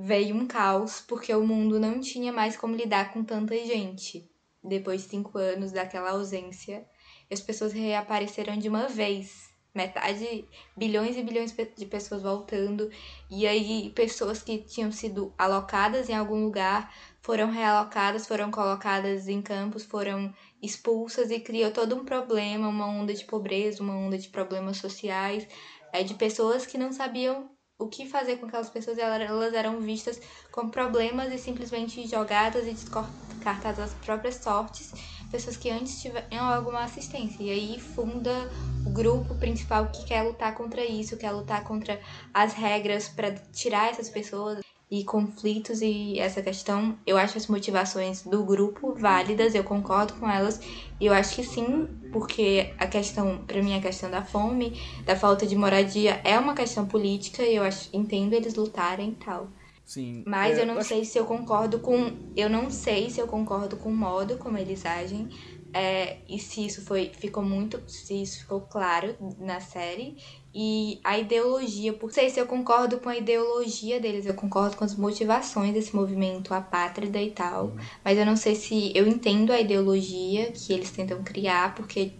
[0.00, 4.30] veio um caos, porque o mundo não tinha mais como lidar com tanta gente.
[4.62, 6.86] Depois de cinco anos daquela ausência,
[7.30, 9.48] as pessoas reapareceram de uma vez.
[9.74, 10.44] Metade,
[10.76, 12.90] bilhões e bilhões de pessoas voltando.
[13.30, 19.40] E aí, pessoas que tinham sido alocadas em algum lugar foram realocadas, foram colocadas em
[19.40, 24.28] campos, foram expulsas e criou todo um problema, uma onda de pobreza, uma onda de
[24.28, 25.46] problemas sociais,
[25.92, 30.20] é, de pessoas que não sabiam o que fazer com aquelas pessoas, elas eram vistas
[30.50, 34.92] como problemas e simplesmente jogadas e descartadas às próprias sortes,
[35.30, 37.42] pessoas que antes tiveram alguma assistência.
[37.42, 38.50] E aí funda
[38.84, 42.00] o grupo principal que quer lutar contra isso, quer lutar contra
[42.34, 44.60] as regras para tirar essas pessoas
[44.90, 50.28] e conflitos e essa questão, eu acho as motivações do grupo válidas, eu concordo com
[50.28, 50.60] elas,
[50.98, 55.14] e eu acho que sim, porque a questão, para mim, a questão da fome, da
[55.14, 59.48] falta de moradia é uma questão política e eu acho, entendo eles lutarem e tal.
[59.84, 60.22] Sim.
[60.26, 63.76] Mas é, eu não sei se eu concordo com, eu não sei se eu concordo
[63.78, 65.28] com o modo como eles agem.
[65.72, 70.16] É, e se isso foi ficou muito se isso ficou claro na série
[70.54, 74.84] e a ideologia, por sei se eu concordo com a ideologia deles, eu concordo com
[74.84, 77.76] as motivações desse movimento apátrida e tal, uhum.
[78.02, 82.12] mas eu não sei se eu entendo a ideologia que eles tentam criar, porque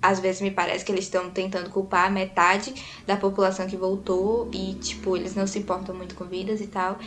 [0.00, 2.74] às vezes me parece que eles estão tentando culpar metade
[3.06, 6.98] da população que voltou e, tipo, eles não se importam muito com vidas e tal.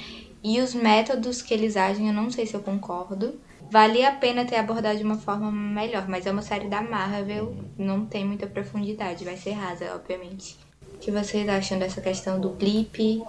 [0.44, 3.40] E os métodos que eles agem, eu não sei se eu concordo.
[3.72, 7.56] Valia a pena ter abordado de uma forma melhor, mas é uma série da Marvel,
[7.78, 10.58] não tem muita profundidade, vai ser rasa, obviamente.
[10.94, 13.24] O que vocês acham dessa questão do blip e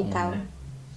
[0.00, 0.10] hum.
[0.10, 0.32] tal?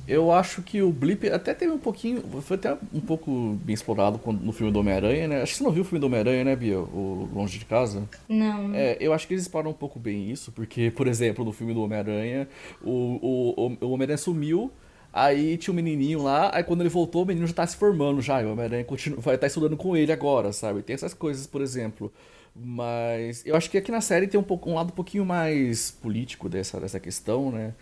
[0.07, 2.23] Eu acho que o blip até teve um pouquinho.
[2.41, 5.41] Foi até um pouco bem explorado no filme do Homem-Aranha, né?
[5.41, 6.79] Acho que você não viu o filme do Homem-Aranha, né, Bia?
[6.79, 8.07] O Longe de Casa?
[8.29, 8.73] Não.
[8.73, 11.73] É, eu acho que eles exploram um pouco bem isso, porque, por exemplo, no filme
[11.73, 12.47] do Homem-Aranha,
[12.81, 14.71] o, o, o Homem-Aranha sumiu.
[15.17, 18.21] Aí tinha um menininho lá, aí quando ele voltou, o menino já tá se formando
[18.21, 18.85] já, e o Homem-Aranha
[19.17, 20.83] vai estar tá estudando com ele agora, sabe?
[20.83, 22.13] Tem essas coisas, por exemplo.
[22.55, 25.89] Mas eu acho que aqui na série tem um, pouco, um lado um pouquinho mais
[25.89, 27.73] político dessa, dessa questão, né?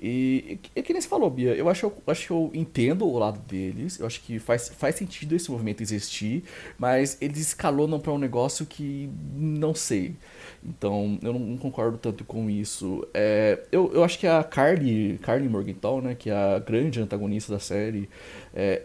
[0.00, 3.18] E, e que nem se falou, Bia, eu acho, eu acho que eu entendo o
[3.18, 6.44] lado deles, eu acho que faz, faz sentido esse movimento existir,
[6.78, 10.14] mas eles escalonam para um negócio que não sei.
[10.64, 13.06] Então, eu não, concordo tanto com isso.
[13.14, 17.52] É, eu, eu acho que a Carly, Carly Morgenthau, né, que é a grande antagonista
[17.52, 18.08] da série,
[18.54, 18.82] é,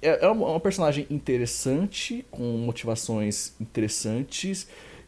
[0.00, 4.66] é, é uma personagem interessante, com motivações interessantes,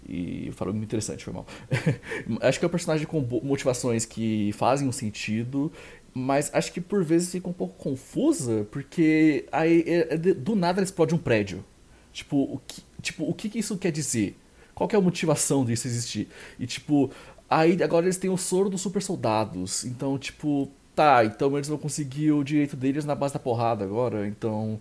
[0.08, 1.46] e falou muito interessante, foi mal.
[2.42, 5.72] acho que é um personagem com motivações que fazem um sentido,
[6.12, 10.78] mas acho que por vezes fica um pouco confusa, porque aí é, é do nada
[10.78, 11.64] ela explode um prédio.
[12.12, 14.36] Tipo, o que, tipo, o que isso quer dizer?
[14.74, 16.28] Qual que é a motivação disso existir?
[16.58, 17.10] E tipo,
[17.48, 19.84] aí agora eles têm o soro dos super soldados.
[19.84, 24.26] Então, tipo, tá, então eles vão conseguir o direito deles na base da porrada agora.
[24.26, 24.80] Então,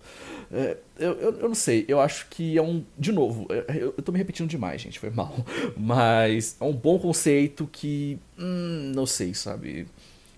[0.52, 2.84] é, eu, eu, eu, não sei, eu acho que é um.
[2.98, 5.34] De novo, é, eu, eu tô me repetindo demais, gente, foi mal.
[5.76, 8.18] Mas é um bom conceito que.
[8.38, 9.86] Hum, não sei, sabe?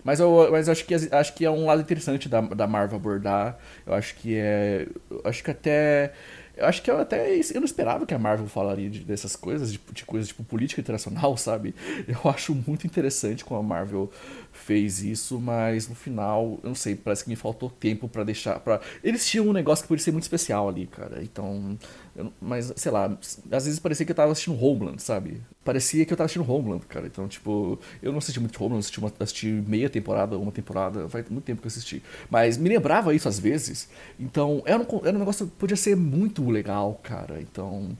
[0.03, 2.95] Mas eu, mas eu acho que, acho que é um lado interessante da, da Marvel
[2.95, 3.59] abordar.
[3.85, 4.87] Eu acho que é.
[5.25, 6.13] Acho que até
[6.57, 9.71] eu acho que eu até eu não esperava que a Marvel falaria de, dessas coisas,
[9.71, 11.75] de, de coisas tipo política internacional, sabe?
[12.07, 14.11] Eu acho muito interessante como a Marvel
[14.57, 18.59] fez isso, mas no final, eu não sei, parece que me faltou tempo para deixar.
[18.59, 18.81] Pra...
[19.03, 21.21] Eles tinham um negócio que podia ser muito especial ali, cara.
[21.21, 21.77] Então.
[22.15, 23.05] Eu, mas, sei lá,
[23.51, 25.39] às vezes parecia que eu tava assistindo Homeland, sabe?
[25.63, 27.05] Parecia que eu tava assistindo Homeland, cara.
[27.05, 31.29] Então, tipo, eu não assisti muito Homeland, assisti, uma, assisti meia temporada, uma temporada, faz
[31.29, 32.01] muito tempo que eu assisti.
[32.29, 33.87] Mas me lembrava isso às vezes.
[34.19, 37.39] Então, era um, era um negócio que podia ser muito legal, cara.
[37.39, 37.95] Então,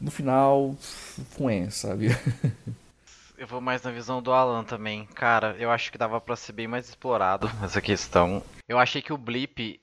[0.00, 0.74] no final,
[1.30, 2.08] foi, sabe?
[3.40, 5.06] Eu vou mais na visão do Alan também.
[5.06, 8.44] Cara, eu acho que dava para ser bem mais explorado essa questão.
[8.68, 9.80] Eu achei que o Blip.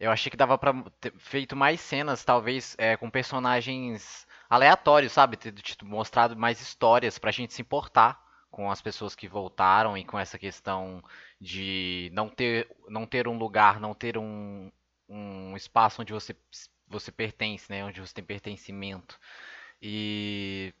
[0.00, 5.36] Eu achei que dava pra ter feito mais cenas, talvez, é, com personagens aleatórios, sabe?
[5.36, 10.18] Ter mostrado mais histórias pra gente se importar com as pessoas que voltaram e com
[10.18, 11.00] essa questão
[11.40, 14.68] de não ter, não ter um lugar, não ter um,
[15.08, 16.34] um espaço onde você,
[16.88, 17.84] você pertence, né?
[17.84, 19.16] Onde você tem pertencimento.
[19.80, 20.74] E,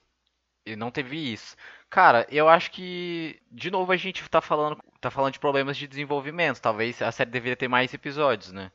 [0.66, 1.54] e não teve isso.
[1.90, 5.86] Cara, eu acho que de novo a gente tá falando, tá falando de problemas de
[5.88, 6.60] desenvolvimento.
[6.60, 8.70] Talvez a série deveria ter mais episódios, né?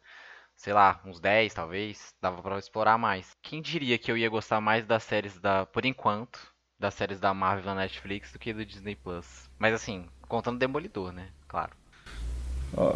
[0.56, 3.36] Sei lá, uns 10 talvez, dava para explorar mais.
[3.42, 6.40] Quem diria que eu ia gostar mais das séries da, por enquanto,
[6.80, 9.50] das séries da Marvel na Netflix do que do Disney Plus?
[9.60, 11.32] Mas assim, contando Demolidor, né?
[11.48, 11.81] Claro.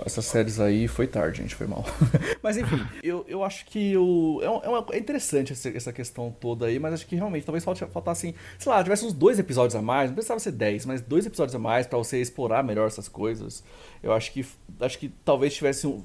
[0.05, 1.83] Essas séries aí foi tarde, gente, foi mal.
[2.41, 6.79] mas enfim, eu, eu acho que o, é, uma, é interessante essa, questão toda aí,
[6.79, 10.15] mas acho que realmente talvez faltasse, sei lá, tivesse uns dois episódios a mais, não
[10.15, 13.63] precisava ser dez, mas dois episódios a mais para você explorar melhor essas coisas.
[14.01, 14.45] Eu acho que
[14.79, 16.01] acho que talvez tivesse um.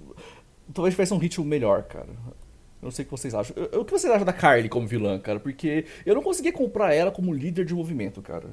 [0.75, 2.09] Talvez tivesse um ritmo melhor, cara.
[2.09, 3.55] Eu não sei o que vocês acham.
[3.75, 5.39] O que vocês acham da Carly como vilã, cara?
[5.39, 8.49] Porque eu não conseguia comprar ela como líder de movimento, cara.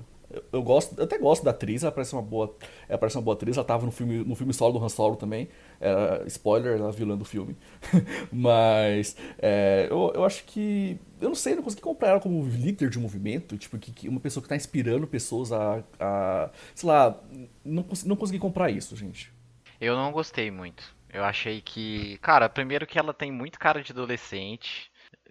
[0.52, 2.54] Eu, gosto, eu até gosto da atriz, ela parece uma boa,
[2.90, 5.16] ela parece uma boa atriz, ela tava no filme, no filme solo do Han Solo
[5.16, 5.48] também.
[5.80, 7.56] Era, spoiler, ela é vilã do filme.
[8.32, 11.00] Mas é, eu, eu acho que.
[11.22, 14.10] Eu não sei, eu não consegui comprar ela como líder de movimento, tipo, que, que
[14.10, 15.84] uma pessoa que tá inspirando pessoas a.
[16.00, 17.18] a sei lá,
[17.64, 19.32] não, não consegui comprar isso, gente.
[19.80, 20.96] Eu não gostei muito.
[21.10, 24.87] Eu achei que, cara, primeiro que ela tem muito cara de adolescente.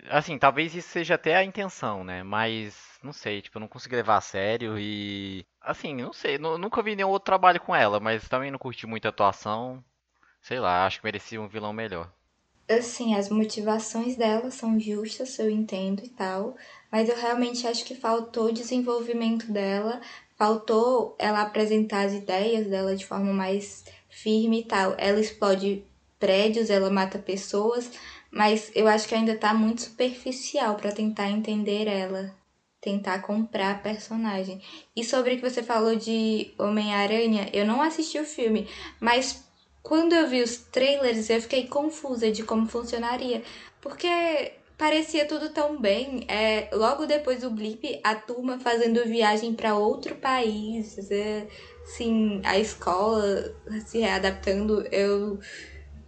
[0.08, 2.22] Assim, talvez isso seja até a intenção, né?
[2.22, 6.82] Mas não sei, tipo, eu não consegui levar a sério e assim, não sei, nunca
[6.82, 9.82] vi nenhum outro trabalho com ela, mas também não curti muito a atuação.
[10.40, 12.12] Sei lá, acho que merecia um vilão melhor.
[12.68, 16.56] Assim, as motivações dela são justas, eu entendo e tal,
[16.90, 20.00] mas eu realmente acho que faltou desenvolvimento dela,
[20.36, 24.94] faltou ela apresentar as ideias dela de forma mais firme e tal.
[24.98, 25.84] Ela explode
[26.18, 27.90] prédios, ela mata pessoas,
[28.36, 32.34] mas eu acho que ainda tá muito superficial para tentar entender ela,
[32.82, 34.60] tentar comprar a personagem.
[34.94, 38.68] E sobre o que você falou de Homem-Aranha, eu não assisti o filme,
[39.00, 39.42] mas
[39.82, 43.42] quando eu vi os trailers eu fiquei confusa de como funcionaria,
[43.80, 46.26] porque parecia tudo tão bem.
[46.28, 51.10] É, logo depois do blip, a turma fazendo viagem para outro país.
[51.10, 51.46] É,
[51.86, 55.38] sim, a escola se readaptando, eu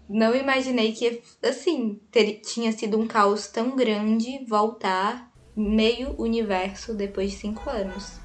[0.08, 7.32] não imaginei que, assim, ter, tinha sido um caos tão grande voltar meio universo depois
[7.32, 8.20] de cinco anos.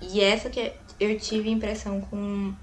[0.00, 2.54] E essa que eu tive impressão com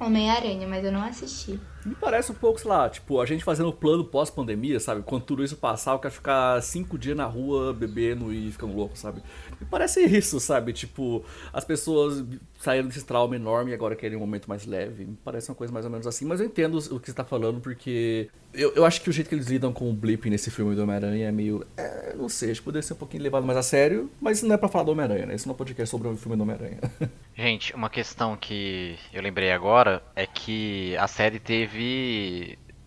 [0.00, 1.71] Homem-Aranha, mas eu não assisti.
[1.84, 5.02] Me parece um pouco, sei lá, tipo, a gente fazendo o plano pós-pandemia, sabe?
[5.02, 8.96] Quando tudo isso passar, eu quero ficar cinco dias na rua bebendo e ficando louco,
[8.96, 9.22] sabe?
[9.60, 10.72] Me parece isso, sabe?
[10.72, 12.24] Tipo, as pessoas
[12.58, 15.04] saíram desse trauma enorme e agora querem um momento mais leve.
[15.04, 17.24] Me parece uma coisa mais ou menos assim, mas eu entendo o que você tá
[17.24, 20.50] falando, porque eu, eu acho que o jeito que eles lidam com o Blip nesse
[20.50, 21.66] filme do Homem-Aranha é meio.
[21.76, 24.54] É, não sei, acho que poderia ser um pouquinho levado mais a sério, mas não
[24.54, 25.34] é pra falar do Homem-Aranha, né?
[25.34, 26.78] Isso não é podcast sobre o filme do Homem-Aranha.
[27.34, 31.71] Gente, uma questão que eu lembrei agora é que a série teve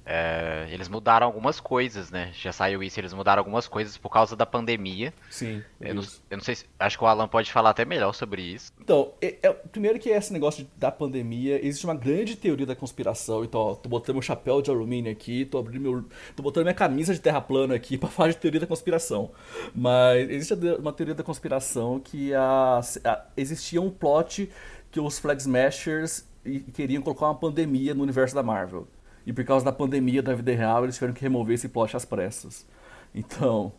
[0.08, 2.30] é, eles mudaram algumas coisas, né?
[2.34, 5.12] Já saiu isso, eles mudaram algumas coisas por causa da pandemia.
[5.32, 5.64] Sim.
[5.82, 6.66] Eu não, eu não, sei se.
[6.80, 8.72] Acho que o Alan pode falar até melhor sobre isso.
[8.80, 13.44] Então, é, é, primeiro que esse negócio da pandemia, existe uma grande teoria da conspiração.
[13.44, 16.06] Então, ó, tô botando meu chapéu de alumínio aqui, tô abrindo meu.
[16.36, 19.32] tô botando minha camisa de terra plana aqui pra falar de teoria da conspiração.
[19.74, 24.52] Mas existe uma teoria da conspiração que a, a, existia um plot
[24.92, 26.26] que os Flag Smashers
[26.74, 28.88] queriam colocar uma pandemia no universo da Marvel.
[29.26, 32.06] E por causa da pandemia da vida real, eles tiveram que remover esse plot às
[32.06, 32.66] pressas.
[33.14, 33.72] Então,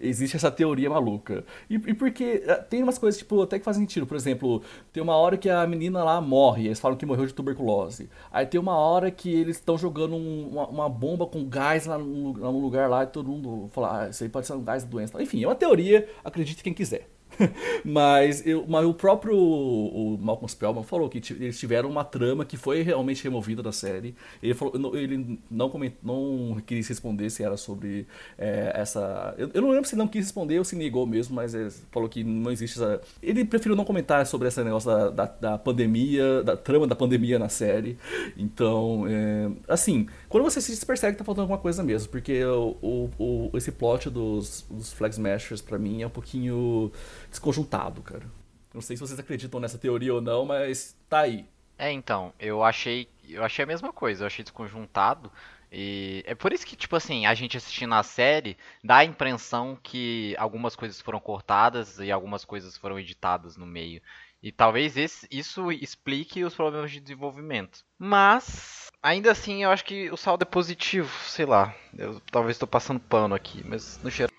[0.00, 1.44] existe essa teoria maluca.
[1.68, 4.06] E, e, porque eh, tem umas coisas, tipo, até que fazem sentido.
[4.06, 7.34] Por exemplo, tem uma hora que a menina lá morre, eles falam que morreu de
[7.34, 8.08] tuberculose.
[8.30, 11.98] Aí tem uma hora que eles estão jogando um, uma, uma, bomba com gás lá
[11.98, 15.20] num, lugar lá e todo mundo fala, ah, isso aí pode ser um gás doença.
[15.22, 17.08] Enfim, é uma teoria, acredite quem quiser.
[17.84, 22.56] mas, eu, mas o próprio o Malcolm Spellman falou que eles tiveram uma trama que
[22.56, 24.14] foi realmente removida da série.
[24.42, 29.34] Ele, falou, ele não, coment, não quis responder se era sobre é, essa.
[29.38, 32.08] Eu, eu, não lembro se não quis responder ou se negou mesmo, mas ele falou
[32.08, 33.00] que não existe essa.
[33.22, 37.38] Ele preferiu não comentar sobre esse negócio da, da, da pandemia, da trama da pandemia
[37.38, 37.96] na série.
[38.36, 42.76] Então, é, assim, quando você se percebe que tá faltando alguma coisa mesmo, porque o,
[42.82, 46.90] o, o esse plot dos, dos Flag Smashers pra mim é um pouquinho
[47.30, 48.26] desconjuntado, cara.
[48.72, 51.46] Não sei se vocês acreditam nessa teoria ou não, mas tá aí.
[51.78, 55.30] É, então, eu achei, eu achei a mesma coisa, eu achei desconjuntado.
[55.70, 59.78] E é por isso que, tipo assim, a gente assistindo a série dá a impressão
[59.82, 64.00] que algumas coisas foram cortadas e algumas coisas foram editadas no meio.
[64.42, 67.84] E talvez esse, isso explique os problemas de desenvolvimento.
[67.98, 71.74] Mas, ainda assim, eu acho que o saldo é positivo, sei lá.
[71.96, 74.30] Eu talvez estou passando pano aqui, mas no geral.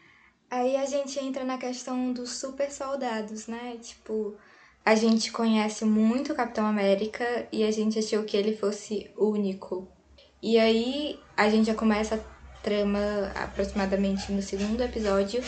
[0.52, 3.78] Aí a gente entra na questão dos super soldados, né?
[3.80, 4.36] Tipo,
[4.84, 9.88] a gente conhece muito o Capitão América e a gente achou que ele fosse único.
[10.42, 15.44] E aí a gente já começa a trama aproximadamente no segundo episódio,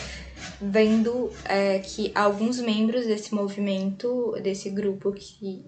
[0.60, 5.64] vendo é, que alguns membros desse movimento, desse grupo que,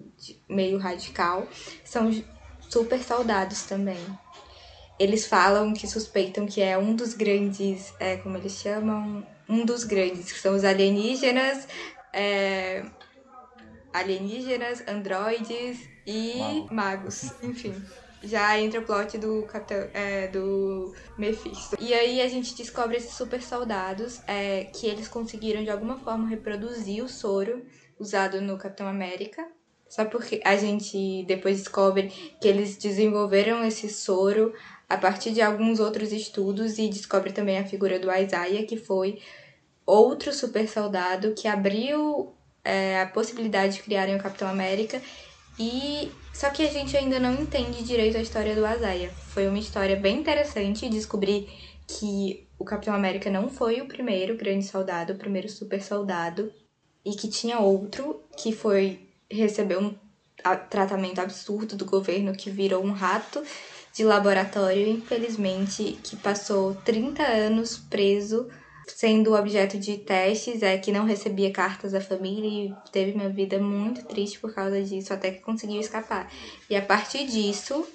[0.47, 1.47] meio radical,
[1.83, 2.09] são
[2.69, 3.99] super soldados também.
[4.97, 9.83] Eles falam que suspeitam que é um dos grandes, é, como eles chamam, um dos
[9.83, 11.67] grandes, que são os alienígenas,
[12.11, 12.85] é,
[13.93, 17.75] alienígenas, androides e magos, enfim.
[18.23, 21.77] já entra o plot do Capitão, é, do Mephisto.
[21.79, 26.27] E aí a gente descobre esses super soldados é, que eles conseguiram de alguma forma
[26.27, 27.65] reproduzir o soro
[27.99, 29.45] usado no Capitão América.
[29.87, 32.07] Só porque a gente depois descobre
[32.41, 34.53] que eles desenvolveram esse soro
[34.89, 39.19] a partir de alguns outros estudos e descobre também a figura do Isaiah, que foi
[39.85, 42.33] outro super soldado que abriu
[42.63, 45.01] é, a possibilidade de criarem o Capitão América
[45.59, 49.11] e só que a gente ainda não entende direito a história do Isaiah.
[49.29, 51.47] Foi uma história bem interessante descobrir
[51.87, 56.51] que o Capitão América não foi o primeiro grande soldado, o primeiro super soldado,
[57.05, 59.95] e que tinha outro que foi receber um
[60.69, 63.41] tratamento absurdo do governo que virou um rato
[63.95, 68.45] de laboratório, infelizmente, que passou 30 anos preso
[68.85, 73.57] sendo objeto de testes, é que não recebia cartas da família e teve uma vida
[73.57, 76.29] muito triste por causa disso, até que conseguiu escapar.
[76.69, 77.87] E a partir disso,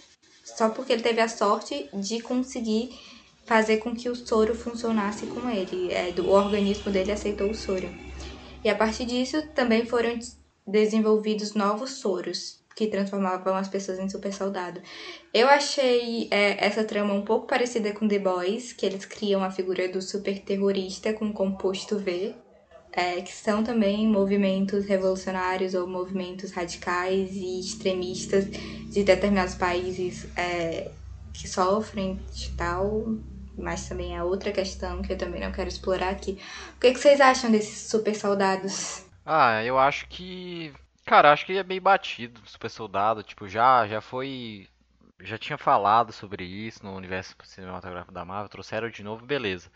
[0.42, 2.98] só porque ele teve a sorte de conseguir
[3.44, 7.88] fazer com que o soro funcionasse com ele, é, o organismo dele aceitou o soro.
[8.64, 10.18] E a partir disso também foram
[10.66, 14.80] desenvolvidos novos soros que transformavam as pessoas em super soldado.
[15.32, 19.50] Eu achei é, essa trama um pouco parecida com The Boys, que eles criam a
[19.50, 22.34] figura do super terrorista com composto V,
[22.92, 30.90] é, que são também movimentos revolucionários ou movimentos radicais e extremistas de determinados países é,
[31.32, 33.04] que sofrem de tal,
[33.56, 36.38] mas também é outra questão que eu também não quero explorar aqui.
[36.76, 39.04] O que, que vocês acham desses super soldados?
[39.24, 40.72] Ah, eu acho que
[41.10, 44.68] Cara, acho que é bem batido, Super Soldado, tipo, já, já foi.
[45.18, 49.72] Já tinha falado sobre isso no universo cinematográfico da Marvel, trouxeram de novo, beleza.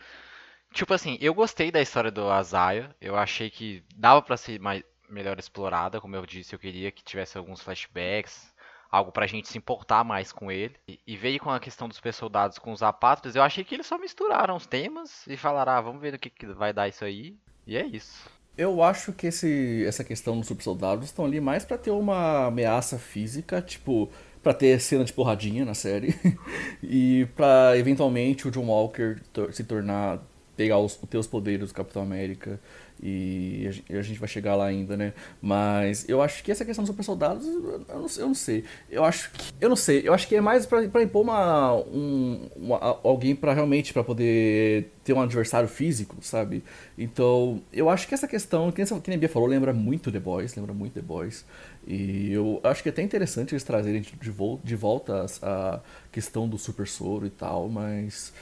[0.71, 4.81] Tipo assim, eu gostei da história do Azaia, eu achei que dava para ser mais,
[5.09, 8.55] melhor explorada, como eu disse, eu queria que tivesse alguns flashbacks,
[8.89, 10.77] algo pra gente se importar mais com ele.
[10.87, 13.75] E, e veio com a questão dos super soldados com os apátridas, eu achei que
[13.75, 16.87] eles só misturaram os temas e falaram, ah, vamos ver o que, que vai dar
[16.87, 17.37] isso aí.
[17.67, 18.34] E é isso.
[18.57, 22.47] Eu acho que esse, essa questão dos super soldados estão ali mais para ter uma
[22.47, 24.09] ameaça física, tipo,
[24.41, 26.15] para ter cena de porradinha na série
[26.81, 29.17] e para eventualmente o John Walker
[29.51, 30.21] se tornar
[30.55, 32.59] pegar os, ter os poderes do Capitão América
[33.01, 35.13] e a gente vai chegar lá ainda, né?
[35.41, 38.63] Mas eu acho que essa questão dos super soldados, eu não, eu não sei.
[38.89, 39.53] Eu acho que.
[39.59, 40.07] Eu não sei.
[40.07, 44.91] Eu acho que é mais pra impor uma, um, uma, alguém para realmente para poder
[45.03, 46.63] ter um adversário físico, sabe?
[46.97, 50.55] Então, eu acho que essa questão, que, que a Bia falou, lembra muito The Boys,
[50.55, 51.45] lembra muito The Boys.
[51.85, 55.79] E eu acho que é até interessante eles trazerem de, vo de volta a
[56.11, 58.33] questão do super soro e tal, mas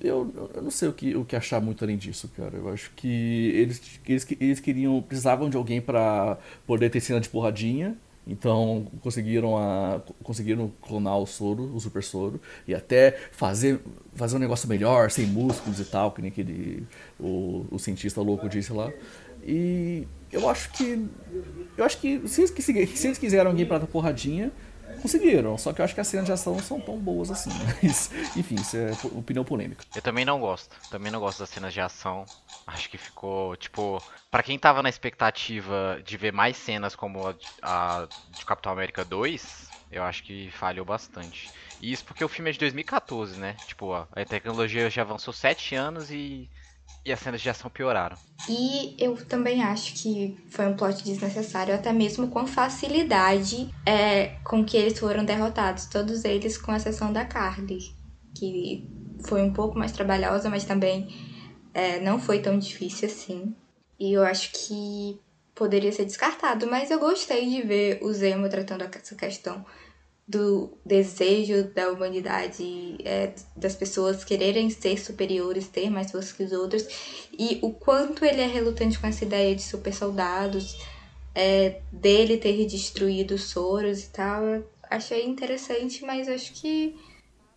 [0.00, 2.56] eu, eu não sei o que, o que achar muito além disso, cara.
[2.56, 7.28] Eu acho que eles, eles, eles queriam, precisavam de alguém para poder ter cena de
[7.28, 7.96] porradinha.
[8.26, 13.80] Então conseguiram, a, conseguiram clonar o soro, o super soro, e até fazer,
[14.14, 16.84] fazer um negócio melhor, sem músculos e tal, que nem aquele
[17.20, 18.92] o, o cientista louco disse lá.
[19.46, 21.06] E eu acho que.
[21.76, 24.50] Eu acho que se eles, se eles quiseram alguém para dar porradinha,
[25.06, 27.50] conseguiram, só que eu acho que as cenas de ação não são tão boas assim.
[27.80, 29.84] Mas, enfim, isso é opinião polêmica.
[29.94, 30.74] Eu também não gosto.
[30.90, 32.26] Também não gosto das cenas de ação.
[32.66, 37.34] Acho que ficou, tipo, para quem tava na expectativa de ver mais cenas como a,
[37.62, 41.50] a de Capitão América 2, eu acho que falhou bastante.
[41.80, 43.54] E isso porque o filme é de 2014, né?
[43.66, 46.50] Tipo, a tecnologia já avançou 7 anos e
[47.06, 48.16] e as cenas de ação pioraram.
[48.48, 54.64] E eu também acho que foi um plot desnecessário, até mesmo com facilidade é, com
[54.64, 55.86] que eles foram derrotados.
[55.86, 57.94] Todos eles, com exceção da Carly,
[58.34, 58.84] que
[59.24, 61.08] foi um pouco mais trabalhosa, mas também
[61.72, 63.54] é, não foi tão difícil assim.
[64.00, 65.20] E eu acho que
[65.54, 69.64] poderia ser descartado, mas eu gostei de ver o Zemo tratando essa questão
[70.28, 76.52] do desejo da humanidade, é, das pessoas quererem ser superiores, ter mais força que os
[76.52, 76.84] outros,
[77.32, 80.76] e o quanto ele é relutante com essa ideia de super soldados,
[81.32, 84.42] é, dele ter destruído os Soros e tal.
[84.42, 86.96] Eu achei interessante, mas acho que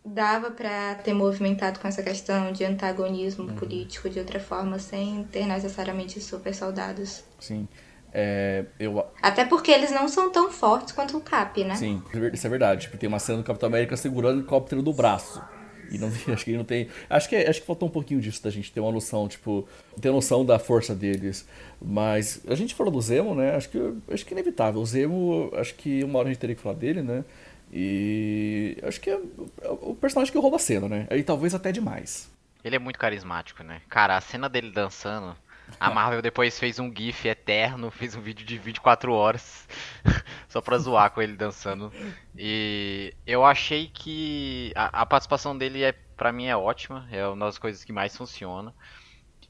[0.06, 3.56] dava para ter movimentado com essa questão de antagonismo uhum.
[3.56, 7.24] político de outra forma, sem ter necessariamente super soldados.
[7.40, 7.68] Sim.
[8.14, 9.06] É, eu...
[9.22, 11.76] Até porque eles não são tão fortes quanto o Cap, né?
[11.76, 12.02] Sim,
[12.34, 12.82] isso é verdade.
[12.84, 15.42] Tipo, tem uma cena do Capitão América segurando o helicóptero do braço.
[15.92, 16.88] E não, acho que não tem.
[17.10, 19.68] Acho que, acho que faltou um pouquinho disso da gente ter uma noção, tipo,
[20.00, 21.48] ter noção da força deles.
[21.82, 23.56] Mas a gente falou do Zemo, né?
[23.56, 24.82] Acho que, acho que é inevitável.
[24.82, 27.24] O Zemo, acho que uma hora a gente teria que falar dele, né?
[27.72, 29.20] E acho que é
[29.64, 31.08] o personagem que rouba a cena, né?
[31.12, 32.30] E talvez até demais.
[32.64, 33.82] Ele é muito carismático, né?
[33.88, 35.36] Cara, a cena dele dançando
[35.80, 39.68] a Marvel depois fez um GIF eterno, fez um vídeo de 24 horas
[40.48, 41.92] só pra zoar com ele dançando.
[42.38, 47.46] E eu achei que a, a participação dele é, pra mim é ótima, é uma
[47.46, 48.74] das coisas que mais funciona.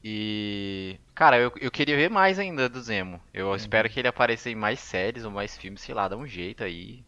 [0.02, 0.98] E.
[1.14, 3.20] Cara, eu, eu queria ver mais ainda do Zemo.
[3.34, 3.54] Eu uhum.
[3.54, 6.64] espero que ele apareça em mais séries ou mais filmes, sei lá, dá um jeito
[6.64, 7.04] aí.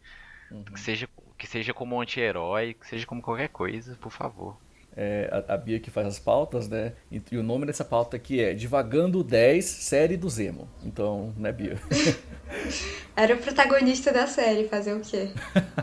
[0.51, 0.65] Uhum.
[0.65, 1.09] Que, seja,
[1.39, 4.59] que seja como anti-herói, que seja como qualquer coisa, por favor.
[4.95, 6.93] É, a, a, Bia que faz as pautas, né?
[7.11, 10.69] E, e, o nome dessa pauta aqui é Divagando 10, série do Zemo.
[10.85, 11.79] Então, né, Bia?
[13.17, 15.31] Era o protagonista da série, fazer o quê?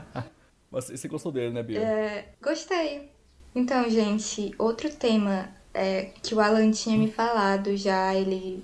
[0.69, 1.79] Mas você gostou dele, né, Bia?
[1.79, 3.11] É, gostei.
[3.55, 8.63] Então, gente, outro tema é, que o Alan tinha me falado já, ele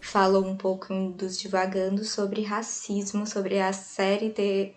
[0.00, 4.74] falou um pouco dos divagando sobre racismo, sobre a série ter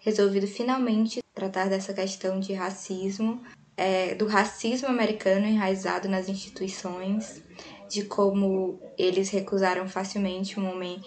[0.00, 3.40] resolvido finalmente tratar dessa questão de racismo,
[3.76, 7.42] é, do racismo americano enraizado nas instituições,
[7.88, 11.02] de como eles recusaram facilmente um homem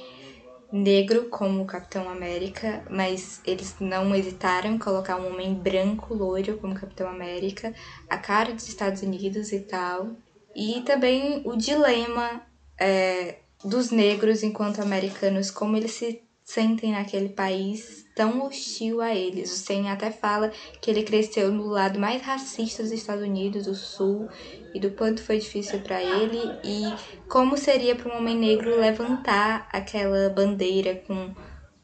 [0.71, 6.57] negro como o Capitão América, mas eles não hesitaram em colocar um homem branco, loiro
[6.57, 7.73] como Capitão América,
[8.09, 10.11] a cara dos Estados Unidos e tal.
[10.55, 12.41] E também o dilema
[12.79, 19.51] é, dos negros enquanto americanos, como eles se sentem naquele país tão hostil a eles.
[19.51, 20.51] O Sen até fala
[20.81, 24.29] que ele cresceu no lado mais racista dos Estados Unidos, do Sul,
[24.73, 26.93] e do quanto foi difícil para ele e
[27.29, 31.33] como seria para um homem negro levantar aquela bandeira com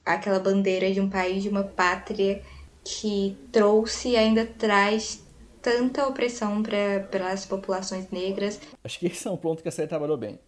[0.05, 2.41] aquela bandeira de um país, de uma pátria
[2.83, 5.23] que trouxe e ainda traz
[5.61, 8.59] tanta opressão para as populações negras.
[8.83, 10.39] Acho que esse é um ponto que a série trabalhou bem.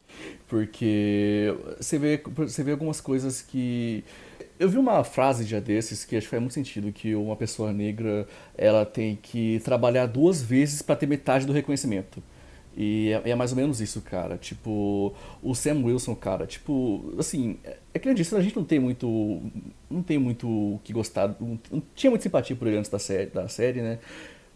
[0.47, 4.03] Porque você vê, você vê algumas coisas que.
[4.59, 7.73] Eu vi uma frase já desses que acho que faz muito sentido, que uma pessoa
[7.73, 8.27] negra
[8.57, 12.21] ela tem que trabalhar duas vezes para ter metade do reconhecimento.
[12.75, 14.37] E é, é, mais ou menos isso, cara.
[14.37, 17.57] Tipo, o Sam Wilson, cara, tipo, assim,
[17.93, 19.41] é que disse, a gente não tem muito.
[19.89, 21.35] Não tem muito que gostar.
[21.39, 23.99] Não, não, tinha muita simpatia por ele antes da série, da série, né?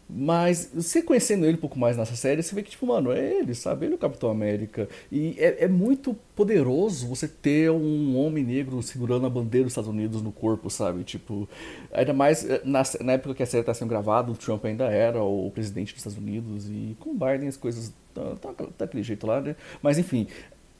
[0.10, 3.40] Mas você conhecendo ele um pouco mais nessa série, você vê que, tipo, mano, é
[3.40, 3.86] ele, sabe?
[3.86, 4.88] Ele é o Capitão América.
[5.12, 9.90] E é, é muito poderoso você ter um homem negro segurando a bandeira dos Estados
[9.90, 11.04] Unidos no corpo, sabe?
[11.04, 11.48] Tipo,
[11.92, 14.86] ainda mais eh, na, na época que a série tá sendo gravada, o Trump ainda
[14.86, 16.70] era o presidente dos Estados Unidos.
[16.70, 19.58] E com o Biden as coisas tá, tá, tá daquele jeito lá, né?
[19.82, 20.28] Mas enfim,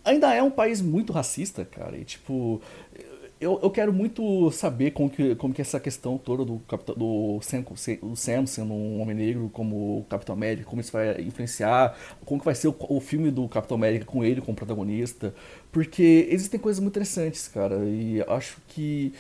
[0.06, 1.98] ainda é um país muito racista, cara.
[1.98, 2.62] E, tipo,
[3.40, 6.62] eu, eu quero muito saber como que, como que essa questão toda do,
[6.96, 7.64] do Sam,
[8.02, 12.46] o Sam sendo um homem negro como Capitão América, como isso vai influenciar, como que
[12.46, 15.34] vai ser o, o filme do Capitão América com ele como protagonista,
[15.72, 19.14] porque existem coisas muito interessantes, cara, e acho que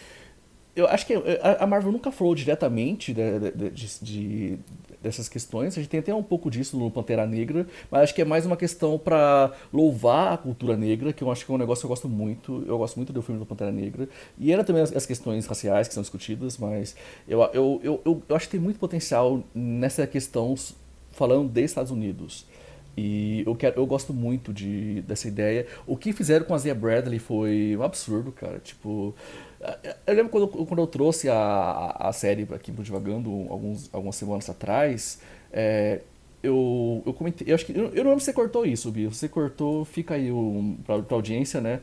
[0.75, 1.13] eu acho que
[1.59, 4.59] a Marvel nunca falou diretamente de, de, de,
[5.01, 5.77] dessas questões.
[5.77, 8.45] A gente tem até um pouco disso no Pantera Negra, mas acho que é mais
[8.45, 11.85] uma questão para louvar a cultura negra, que eu acho que é um negócio que
[11.85, 12.63] eu gosto muito.
[12.67, 14.07] Eu gosto muito do filme do Pantera Negra.
[14.37, 16.95] E era também as, as questões raciais que são discutidas, mas
[17.27, 20.55] eu, eu, eu, eu, eu acho que tem muito potencial nessa questão
[21.11, 22.45] falando dos Estados Unidos.
[22.97, 25.67] E eu, quero, eu gosto muito de, dessa ideia.
[25.85, 28.57] O que fizeram com a Zia Bradley foi um absurdo, cara.
[28.57, 29.13] Tipo,
[30.05, 34.49] eu lembro quando, quando eu trouxe a, a série aqui pro Divagando alguns, algumas semanas
[34.49, 35.19] atrás,
[35.51, 36.01] é,
[36.43, 39.09] eu, eu comentei, eu acho que, eu, eu não lembro se você cortou isso, Bia,
[39.09, 41.81] você cortou, fica aí o, pra, pra audiência, né,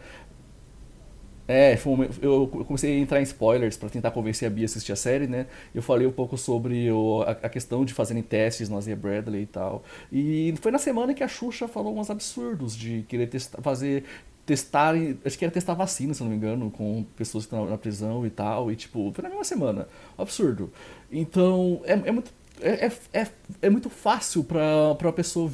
[1.47, 1.79] é,
[2.23, 5.27] eu comecei a entrar em spoilers para tentar convencer a Bia a assistir a série,
[5.27, 5.47] né?
[5.75, 9.43] Eu falei um pouco sobre o, a, a, questão de fazerem testes no Asia Bradley
[9.43, 9.85] e tal.
[10.11, 14.05] E foi na semana que a Xuxa falou uns absurdos de querer testar, fazer
[14.47, 17.79] testar, acho que era testar vacina, se não me engano, com pessoas que estão na
[17.79, 19.89] prisão e tal, e tipo, foi na mesma semana.
[20.19, 20.71] Absurdo.
[21.11, 22.31] Então, é, é muito.
[22.61, 23.27] É, é, é,
[23.63, 25.51] é muito fácil para a pessoa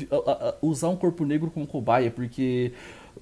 [0.60, 2.72] usar um corpo negro como cobaia, porque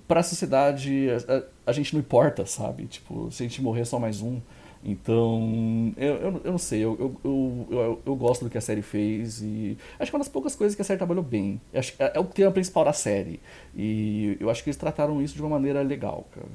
[0.06, 2.86] para a sociedade a, a, gente não importa, sabe?
[2.86, 4.40] Tipo, se a gente morrer só mais um.
[4.84, 8.80] Então, eu, eu, eu não sei, eu, eu, eu, eu, gosto do que a série
[8.80, 11.60] fez e acho que é uma das poucas coisas que a série trabalhou bem.
[11.74, 13.40] Acho é, é o tema principal da série.
[13.76, 16.46] E eu acho que eles trataram isso de uma maneira legal, cara.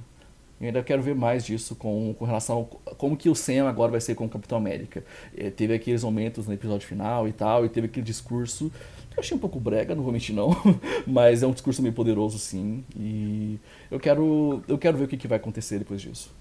[0.61, 3.91] Eu ainda quero ver mais disso com, com relação a como que o Sam agora
[3.91, 5.03] vai ser com o Capitão América.
[5.35, 8.71] É, teve aqueles momentos no episódio final e tal, e teve aquele discurso
[9.11, 10.51] que eu achei um pouco brega, não vou mentir não,
[11.05, 12.83] mas é um discurso meio poderoso sim.
[12.95, 13.59] E
[13.91, 16.33] eu quero, eu quero ver o que, que vai acontecer depois disso.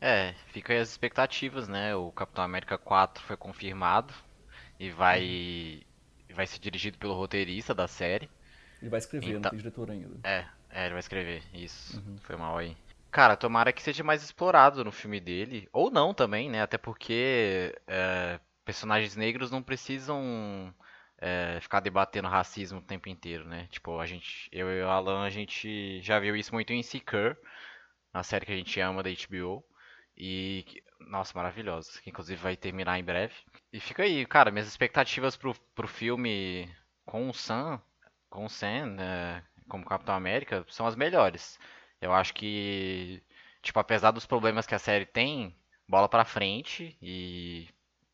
[0.00, 1.94] É, fica aí as expectativas, né?
[1.94, 4.14] O Capitão América 4 foi confirmado
[4.78, 5.82] e vai
[6.34, 8.30] vai ser dirigido pelo roteirista da série.
[8.80, 10.16] Ele vai escrever, então, não tem diretor ainda.
[10.24, 11.98] É, é, ele vai escrever, isso.
[11.98, 12.16] Uhum.
[12.22, 12.76] Foi mal aí.
[13.10, 15.68] Cara, tomara que seja mais explorado no filme dele.
[15.72, 16.62] Ou não também, né?
[16.62, 20.72] Até porque é, personagens negros não precisam
[21.18, 23.66] é, ficar debatendo racismo o tempo inteiro, né?
[23.70, 27.36] Tipo, a gente, eu e o Alan, a gente já viu isso muito em Seeker,
[28.14, 29.64] na série que a gente ama da HBO.
[30.22, 30.64] E
[31.00, 31.92] Nossa, maravilhosa.
[32.02, 33.32] Que inclusive vai terminar em breve.
[33.72, 36.68] E fica aí, cara, minhas expectativas pro, pro filme
[37.06, 37.80] com o Sam,
[38.28, 41.58] com o Sam, né, como Capitão América, são as melhores.
[42.00, 43.22] Eu acho que,
[43.62, 45.56] tipo, apesar dos problemas que a série tem,
[45.88, 47.66] bola pra frente e.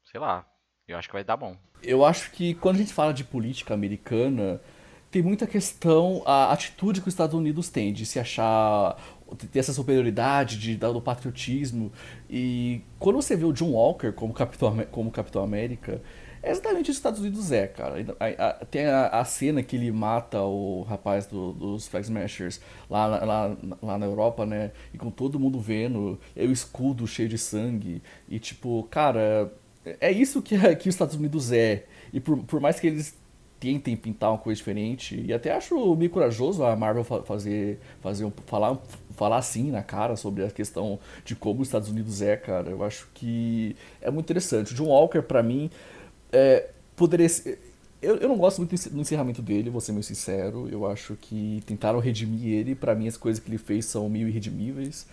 [0.05, 0.47] sei lá.
[0.87, 1.57] Eu acho que vai dar bom.
[1.83, 4.61] Eu acho que quando a gente fala de política americana,
[5.11, 8.97] tem muita questão, a atitude que os Estados Unidos têm de se achar,
[9.35, 11.93] ter essa superioridade, de do patriotismo.
[12.31, 16.01] E quando você vê o John Walker como Capitão, como Capitão América,
[16.43, 18.05] é exatamente os Estados Unidos é, cara.
[18.71, 23.57] Tem a, a cena que ele mata o rapaz do, dos Flag Smashers lá, lá,
[23.83, 24.71] lá na Europa, né?
[24.95, 28.01] E com todo mundo vendo, é o escudo cheio de sangue.
[28.29, 29.53] E tipo, cara,
[30.01, 31.85] é isso que, que os Estados Unidos é.
[32.13, 33.17] E por, por mais que eles
[33.59, 38.79] tentem pintar uma coisa diferente, e até acho meio corajoso a Marvel fazer, fazer falar,
[39.11, 42.71] falar assim na cara sobre a questão de como os Estados Unidos é, cara.
[42.71, 44.73] Eu acho que é muito interessante.
[44.73, 45.71] O John Walker, para mim,
[46.33, 47.27] é, poderia.
[48.03, 50.69] Eu, eu não gosto muito do encerramento dele, vou ser meio sincero.
[50.71, 52.75] Eu acho que tentaram redimir ele.
[52.75, 55.07] para mim, as coisas que ele fez são meio irredimíveis.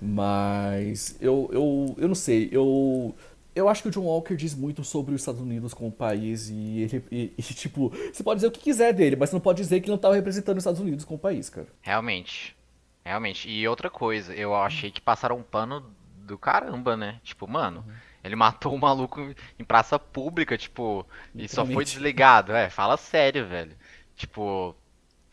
[0.00, 2.48] Mas eu, eu, eu não sei.
[2.50, 3.14] Eu,
[3.54, 6.48] eu acho que o John Walker diz muito sobre os Estados Unidos como país.
[6.48, 9.40] E, ele, e, e, tipo, você pode dizer o que quiser dele, mas você não
[9.40, 11.68] pode dizer que ele não estava representando os Estados Unidos como país, cara.
[11.80, 12.56] Realmente.
[13.04, 13.48] Realmente.
[13.48, 15.84] E outra coisa, eu achei que passaram um pano
[16.18, 17.20] do caramba, né?
[17.22, 17.84] Tipo, mano.
[17.86, 22.52] Uhum ele matou o maluco em praça pública, tipo, e só foi desligado.
[22.52, 23.76] É, fala sério, velho.
[24.14, 24.76] Tipo,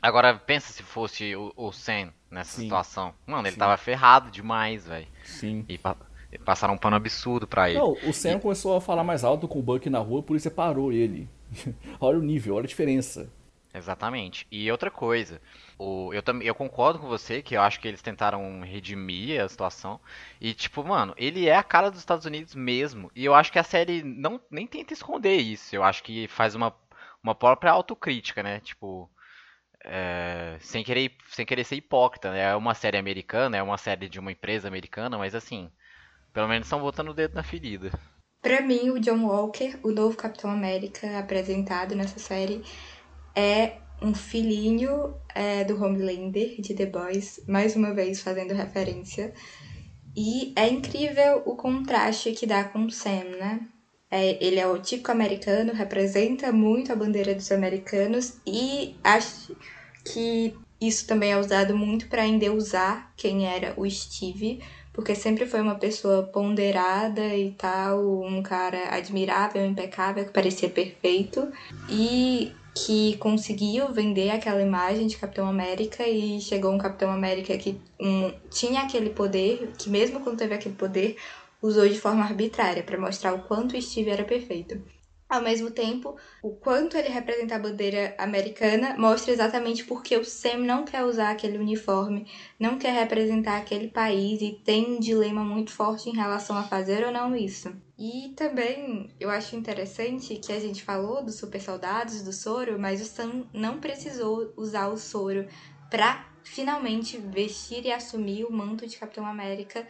[0.01, 2.63] agora pensa se fosse o, o Sen nessa Sim.
[2.63, 3.13] situação.
[3.27, 3.59] Mano, ele Sim.
[3.59, 5.07] tava ferrado demais, velho.
[5.23, 5.63] Sim.
[5.69, 5.77] E
[6.37, 7.79] passaram um pano absurdo pra ele.
[7.79, 8.39] Não, o Sam e...
[8.39, 11.27] começou a falar mais alto com o Buck na rua, por isso parou ele.
[11.99, 13.31] olha o nível, olha a diferença.
[13.73, 14.47] Exatamente.
[14.51, 15.39] E outra coisa,
[15.77, 19.47] o, eu, também eu concordo com você que eu acho que eles tentaram redimir a
[19.47, 19.99] situação.
[20.41, 23.11] E, tipo, mano, ele é a cara dos Estados Unidos mesmo.
[23.15, 25.75] E eu acho que a série não nem tenta esconder isso.
[25.75, 26.75] Eu acho que faz uma,
[27.23, 28.59] uma própria autocrítica, né?
[28.59, 29.09] Tipo.
[29.85, 32.41] É, sem, querer, sem querer ser hipócrita, né?
[32.51, 35.71] É uma série americana, é uma série de uma empresa americana, mas assim,
[36.33, 37.91] pelo menos estão botando o dedo na ferida.
[38.41, 42.63] Pra mim, o John Walker, o novo Capitão América apresentado nessa série,
[43.35, 49.33] é um filhinho é, do Homelander de The Boys, mais uma vez fazendo referência.
[50.15, 53.59] E é incrível o contraste que dá com o Sam, né?
[54.09, 59.55] É, ele é o típico americano, representa muito a bandeira dos americanos e acho
[60.03, 64.63] que isso também é usado muito para endeusar quem era o Steve,
[64.93, 71.51] porque sempre foi uma pessoa ponderada e tal, um cara admirável, impecável, que parecia perfeito.
[71.89, 77.79] E que conseguiu vender aquela imagem de Capitão América e chegou um Capitão América que
[77.99, 81.17] um, tinha aquele poder, que mesmo quando teve aquele poder,
[81.61, 84.81] usou de forma arbitrária para mostrar o quanto Steve era perfeito.
[85.29, 90.57] Ao mesmo tempo, o quanto ele representa a bandeira americana mostra exatamente porque o Sam
[90.57, 92.25] não quer usar aquele uniforme,
[92.59, 97.05] não quer representar aquele país e tem um dilema muito forte em relação a fazer
[97.05, 97.71] ou não isso.
[97.95, 102.99] E também eu acho interessante que a gente falou dos super soldados, do soro, mas
[102.99, 105.47] o Sam não precisou usar o soro
[105.91, 109.87] para finalmente vestir e assumir o manto de Capitão América,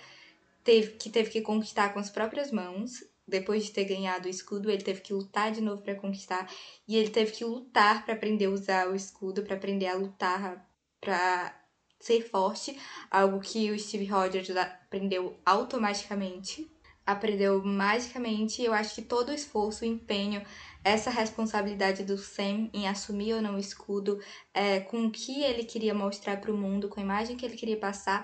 [0.66, 4.70] teve, que teve que conquistar com as próprias mãos depois de ter ganhado o escudo,
[4.70, 6.50] ele teve que lutar de novo para conquistar.
[6.88, 10.68] E ele teve que lutar para aprender a usar o escudo, para aprender a lutar,
[11.00, 11.56] para
[12.00, 12.78] ser forte.
[13.10, 16.70] Algo que o Steve Rogers aprendeu automaticamente.
[17.06, 18.62] Aprendeu magicamente.
[18.62, 20.44] Eu acho que todo o esforço, o empenho,
[20.84, 24.20] essa responsabilidade do Sam em assumir ou não o escudo,
[24.54, 27.58] é, com o que ele queria mostrar para o mundo, com a imagem que ele
[27.58, 28.24] queria passar,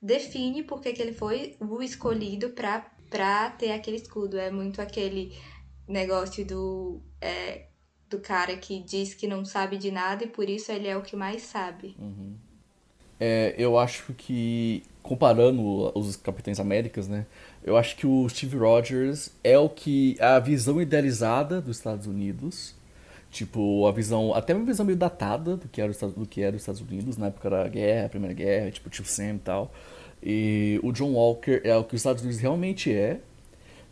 [0.00, 4.38] define porque que ele foi o escolhido para pra ter aquele escudo.
[4.38, 5.36] É muito aquele
[5.86, 7.66] negócio do, é,
[8.08, 11.02] do cara que diz que não sabe de nada e por isso ele é o
[11.02, 11.94] que mais sabe.
[11.98, 12.34] Uhum.
[13.20, 17.26] É, eu acho que, comparando os Capitães Américas, né?
[17.62, 20.16] Eu acho que o Steve Rogers é o que.
[20.18, 22.74] a visão idealizada dos Estados Unidos.
[23.30, 24.34] Tipo, a visão.
[24.34, 27.28] Até uma visão meio datada do que era, do que era os Estados Unidos na
[27.28, 29.72] época da guerra, Primeira Guerra, tipo, Tio Sam e tal.
[30.22, 33.20] E o John Walker é o que os Estados Unidos realmente é.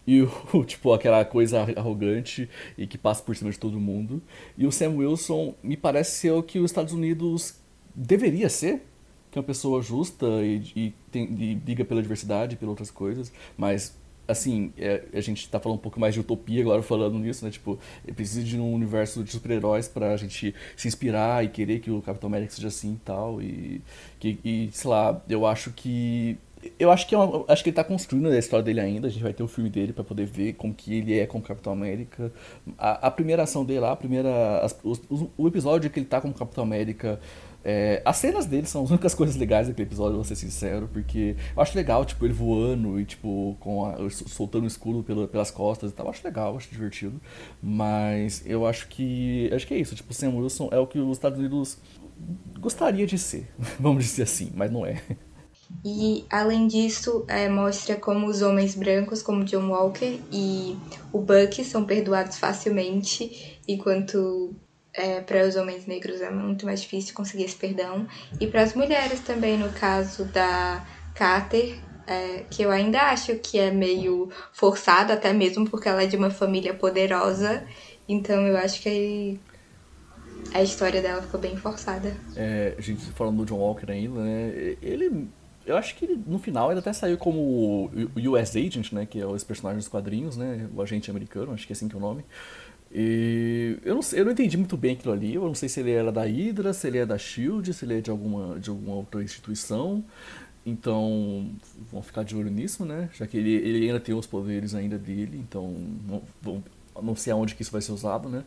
[0.06, 0.22] E
[0.52, 4.22] o, tipo, aquela coisa arrogante e que passa por cima de todo mundo.
[4.56, 7.56] E o Sam Wilson me parece ser o que os Estados Unidos
[7.94, 8.82] deveria ser.
[9.30, 12.90] Que é uma pessoa justa e, e, tem, e liga pela diversidade e pelas outras
[12.90, 13.32] coisas.
[13.56, 13.96] Mas
[14.30, 17.50] assim, é, a gente tá falando um pouco mais de utopia agora falando nisso, né?
[17.50, 17.78] Tipo,
[18.14, 22.28] precisa de um universo de super-heróis pra gente se inspirar e querer que o Capitão
[22.28, 23.42] América seja assim e tal.
[23.42, 23.82] E,
[24.18, 26.38] que, e, sei lá, eu acho que
[26.78, 29.08] Eu acho que, é uma, acho que ele tá construindo a história dele ainda.
[29.08, 31.42] A gente vai ter o filme dele para poder ver como que ele é como
[31.42, 32.30] Capitão América.
[32.76, 34.60] A, a primeira ação dele lá, a primeira.
[34.60, 35.00] As, os,
[35.38, 37.18] o episódio que ele tá como Capitão América.
[37.62, 41.36] É, as cenas dele são as únicas coisas legais daquele episódio, vou ser sincero, porque
[41.54, 45.50] eu acho legal, tipo, ele voando e, tipo, com a, soltando o escudo pelo, pelas
[45.50, 46.06] costas e tal.
[46.06, 47.20] Eu acho legal, eu acho divertido.
[47.62, 49.50] Mas eu acho que.
[49.52, 51.78] Acho que é isso, tipo, Sam Wilson é o que os Estados Unidos
[52.58, 53.48] gostaria de ser,
[53.80, 55.00] vamos dizer assim, mas não é.
[55.84, 60.76] E além disso, é, mostra como os homens brancos, como John Walker e
[61.12, 64.54] o Buck, são perdoados facilmente, enquanto
[64.92, 68.06] é, para os homens negros é muito mais difícil conseguir esse perdão.
[68.38, 73.58] E para as mulheres também, no caso da Carter, é, que eu ainda acho que
[73.58, 77.64] é meio forçado, até mesmo porque ela é de uma família poderosa.
[78.08, 79.38] Então eu acho que
[80.52, 82.14] a história dela ficou bem forçada.
[82.34, 84.76] É, gente falando do John Walker ainda, né?
[84.82, 85.28] Ele.
[85.70, 89.06] Eu acho que no final ele até saiu como o US Agent, né?
[89.06, 90.68] Que é os personagens dos quadrinhos, né?
[90.74, 92.24] O agente americano, acho que é assim que é o nome.
[92.92, 95.34] E eu não, eu não entendi muito bem aquilo ali.
[95.34, 97.98] Eu não sei se ele era da Hydra, se ele é da Shield, se ele
[97.98, 100.04] é de alguma, de alguma outra instituição.
[100.66, 101.48] Então,
[101.90, 103.08] vão ficar de olho nisso, né?
[103.14, 105.74] Já que ele, ele ainda tem os poderes ainda dele, então
[106.06, 106.62] não,
[107.02, 108.44] não sei aonde que isso vai ser usado, né?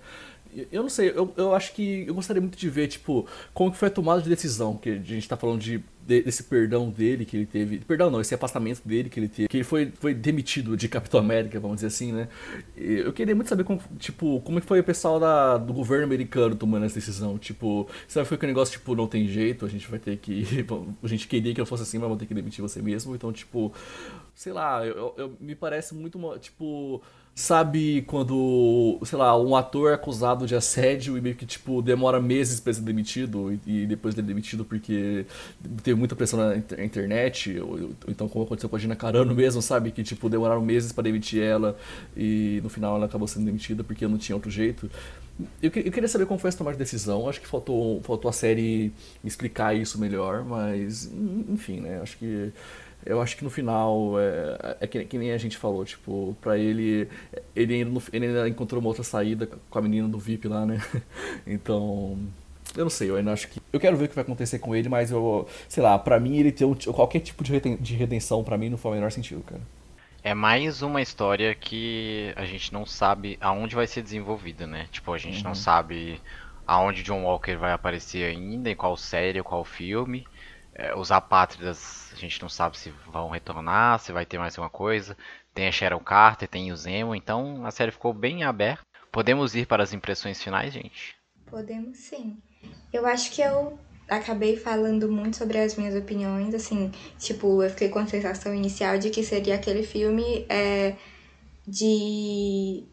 [0.71, 3.77] Eu não sei, eu, eu acho que eu gostaria muito de ver, tipo, como que
[3.77, 7.25] foi a tomada de decisão, que a gente tá falando de, de, desse perdão dele
[7.25, 7.79] que ele teve.
[7.79, 9.47] Perdão não, esse afastamento dele que ele teve.
[9.47, 12.27] Que ele foi, foi demitido de Capitão América, vamos dizer assim, né?
[12.75, 16.85] Eu queria muito saber como, tipo, como foi o pessoal da, do governo americano tomando
[16.85, 17.37] essa decisão.
[17.37, 20.43] Tipo, será que foi aquele negócio, tipo, não tem jeito, a gente vai ter que.
[21.03, 23.15] A gente queria que eu fosse assim, mas vamos ter que demitir você mesmo.
[23.15, 23.73] Então, tipo,
[24.33, 27.01] sei lá, eu, eu me parece muito, tipo
[27.35, 32.21] Sabe quando, sei lá, um ator é acusado de assédio e meio que, tipo, demora
[32.21, 35.25] meses pra ser demitido e, depois ele é demitido porque
[35.81, 39.63] teve muita pressão na internet, ou, ou, então como aconteceu com a Gina Carano mesmo,
[39.63, 39.89] sabe?
[39.89, 41.75] Que, tipo, demoraram meses para demitir ela
[42.15, 44.87] e no final ela acabou sendo demitida porque não tinha outro jeito.
[45.59, 48.33] Eu, eu queria saber como foi essa tomada de decisão, acho que faltou, faltou a
[48.33, 51.11] série explicar isso melhor, mas,
[51.49, 51.99] enfim, né?
[51.99, 52.53] Acho que
[53.05, 56.57] eu acho que no final é, é que, que, nem a gente falou, tipo, pra
[56.57, 57.07] ele,
[57.55, 60.81] ele ainda, ele ainda encontrou uma outra saída com a menina do VIP lá, né?
[61.45, 62.17] Então,
[62.75, 63.61] eu não sei, eu ainda acho que.
[63.71, 66.37] Eu quero ver o que vai acontecer com ele, mas eu, sei lá, pra mim
[66.37, 69.61] ele ter um, qualquer tipo de redenção, pra mim não faz o menor sentido, cara.
[70.23, 74.87] É mais uma história que a gente não sabe aonde vai ser desenvolvida, né?
[74.89, 75.49] Tipo, a gente uhum.
[75.49, 76.17] não sabe
[76.65, 80.25] aonde John Walker vai aparecer ainda, em qual série, qual filme.
[80.75, 84.69] É, os apátridas, a gente não sabe se vão retornar, se vai ter mais alguma
[84.69, 85.15] coisa.
[85.53, 88.81] Tem a Sharon Carter, tem o Zemo, então a série ficou bem aberta.
[89.11, 91.15] Podemos ir para as impressões finais, gente?
[91.45, 92.37] Podemos sim.
[92.91, 93.77] Eu acho que eu
[94.09, 98.97] acabei falando muito sobre as minhas opiniões, assim, tipo, eu fiquei com a sensação inicial
[98.97, 100.95] de que seria aquele filme é,
[101.67, 102.83] de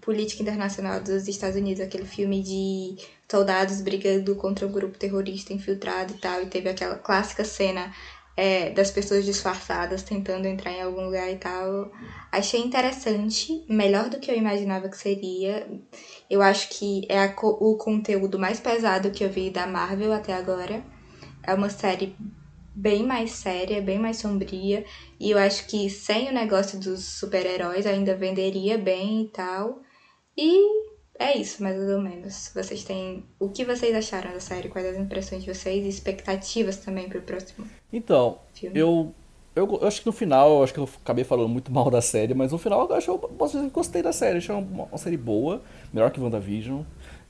[0.00, 2.96] política internacional dos Estados Unidos, aquele filme de
[3.30, 7.92] soldados brigando contra um grupo terrorista infiltrado e tal, e teve aquela clássica cena
[8.36, 11.90] é, das pessoas disfarçadas tentando entrar em algum lugar e tal.
[12.32, 15.68] Achei interessante, melhor do que eu imaginava que seria.
[16.28, 20.32] Eu acho que é a, o conteúdo mais pesado que eu vi da Marvel até
[20.32, 20.82] agora.
[21.42, 22.16] É uma série
[22.74, 24.84] bem mais séria, bem mais sombria.
[25.18, 29.82] E eu acho que sem o negócio dos super-heróis ainda venderia bem e tal.
[30.36, 32.50] E é isso, mais ou menos.
[32.54, 33.24] Vocês têm.
[33.38, 34.68] O que vocês acharam da série?
[34.68, 37.66] Quais as impressões de vocês e expectativas também pro próximo?
[37.92, 38.78] Então, filme?
[38.78, 39.14] eu.
[39.54, 42.00] Eu, eu acho que no final, eu acho que eu acabei falando muito mal da
[42.00, 44.38] série, mas no final eu acho eu posso dizer que gostei da série.
[44.38, 45.60] Achei uma, uma série boa,
[45.92, 46.82] melhor que WandaVision.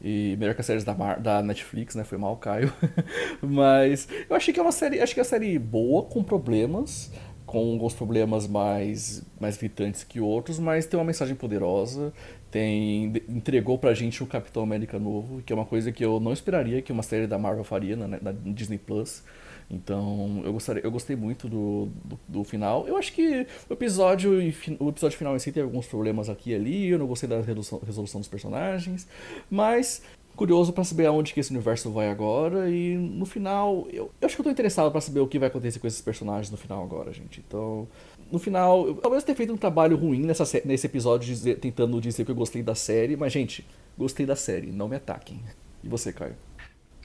[0.03, 2.05] E melhor que as séries da, Mar, da Netflix, né?
[2.05, 2.73] Foi mal, Caio.
[3.43, 5.01] mas eu achei que é uma série.
[5.01, 7.11] Acho que é uma série boa, com problemas
[7.51, 12.13] com alguns problemas mais, mais gritantes que outros, mas tem uma mensagem poderosa,
[12.51, 16.33] tem entregou pra gente o Capitão América novo, que é uma coisa que eu não
[16.33, 19.23] esperaria que uma série da Marvel faria na, na Disney Plus.
[19.71, 22.89] Então, eu, gostaria, eu gostei muito do, do, do, final.
[22.89, 24.33] Eu acho que o episódio,
[24.81, 26.89] o episódio final em si tem alguns problemas aqui e ali.
[26.89, 29.07] Eu não gostei da resolução, resolução dos personagens.
[29.49, 30.03] Mas,
[30.41, 32.71] curioso para saber aonde que esse universo vai agora.
[32.71, 35.49] E no final, eu, eu acho que eu tô interessado para saber o que vai
[35.49, 37.45] acontecer com esses personagens no final agora, gente.
[37.47, 37.87] Então,
[38.33, 42.25] no final, eu, talvez tenha feito um trabalho ruim nessa, nesse episódio, dizer, tentando dizer
[42.25, 43.67] que eu gostei da série, mas, gente,
[43.99, 45.43] gostei da série, não me ataquem.
[45.85, 46.35] E você, Caio?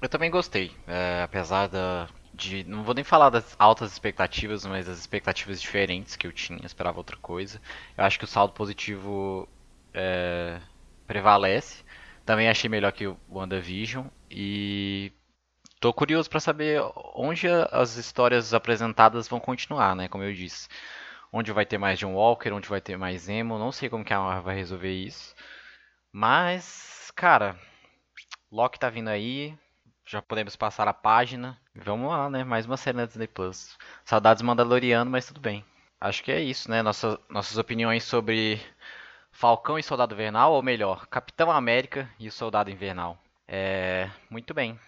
[0.02, 2.64] Eu também gostei, é, apesar da, de.
[2.64, 7.00] Não vou nem falar das altas expectativas, mas das expectativas diferentes que eu tinha, esperava
[7.00, 7.60] outra coisa.
[7.98, 9.46] Eu acho que o saldo positivo
[9.94, 10.58] é,
[11.06, 11.84] prevalece.
[12.26, 14.08] Também achei melhor que o WandaVision.
[14.30, 15.12] E
[15.80, 16.82] tô curioso para saber
[17.14, 20.08] onde as histórias apresentadas vão continuar, né?
[20.08, 20.68] Como eu disse.
[21.32, 24.14] Onde vai ter mais John Walker, onde vai ter mais Emo, não sei como que
[24.14, 25.36] a Marvel vai resolver isso.
[26.12, 27.60] Mas, cara,
[28.52, 29.58] Loki tá vindo aí,
[30.06, 31.60] já podemos passar a página.
[31.76, 32.44] Vamos lá, né?
[32.44, 33.78] Mais uma série na Disney Plus.
[34.06, 35.66] Saudades Mandaloriano, mas tudo bem.
[36.00, 36.82] Acho que é isso, né?
[36.82, 38.62] Nossa, nossas opiniões sobre
[39.36, 43.22] Falcão e Soldado Invernal, ou melhor, Capitão América e o Soldado Invernal.
[43.46, 44.10] É.
[44.30, 44.80] Muito bem.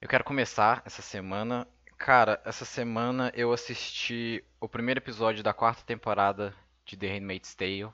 [0.00, 1.68] Eu quero começar essa semana.
[1.96, 6.52] Cara, essa semana eu assisti o primeiro episódio da quarta temporada
[6.84, 7.92] de The Handmaid's Tale.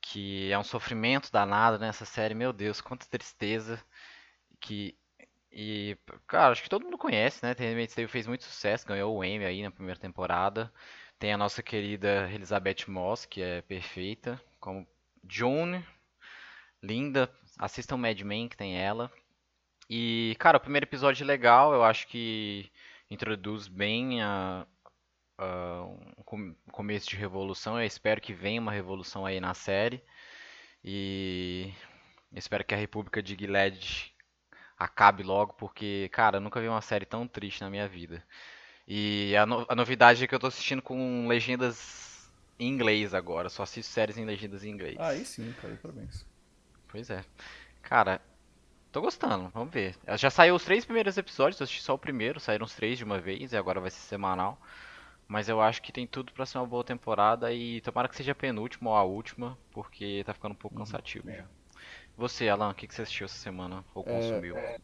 [0.00, 3.82] Que é um sofrimento danado nessa série, meu Deus, quanta tristeza.
[4.60, 4.96] Que
[5.50, 5.98] e,
[6.28, 7.52] cara, acho que todo mundo conhece, né?
[7.52, 10.72] The Handmaid's Tale fez muito sucesso, ganhou o Emmy aí na primeira temporada.
[11.18, 14.86] Tem a nossa querida Elizabeth Moss, que é perfeita, como
[15.28, 15.84] June,
[16.82, 17.30] linda.
[17.58, 19.10] Assistam Mad Men, que tem ela.
[19.88, 22.70] E, cara, o primeiro episódio é legal, eu acho que
[23.10, 24.66] introduz bem a,
[25.38, 27.80] a, um começo de revolução.
[27.80, 30.02] Eu espero que venha uma revolução aí na série.
[30.84, 31.72] E
[32.32, 34.14] espero que a República de Gilead
[34.78, 38.24] acabe logo, porque, cara, eu nunca vi uma série tão triste na minha vida.
[38.86, 42.15] E a, no a novidade é que eu tô assistindo com legendas
[42.58, 44.96] em inglês agora, só assisto séries em legendas em inglês.
[44.98, 46.26] Ah, aí sim, cara, parabéns.
[46.88, 47.24] Pois é.
[47.82, 48.20] Cara,
[48.90, 49.94] tô gostando, vamos ver.
[50.16, 53.04] Já saiu os três primeiros episódios, eu assisti só o primeiro, saíram os três de
[53.04, 54.60] uma vez e agora vai ser semanal.
[55.28, 58.32] Mas eu acho que tem tudo para ser uma boa temporada e tomara que seja
[58.32, 60.84] a penúltima ou a última, porque tá ficando um pouco uhum.
[60.84, 61.44] cansativo já.
[62.16, 64.56] Você, Alan, o que, que você assistiu essa semana ou é, consumiu?
[64.56, 64.78] É,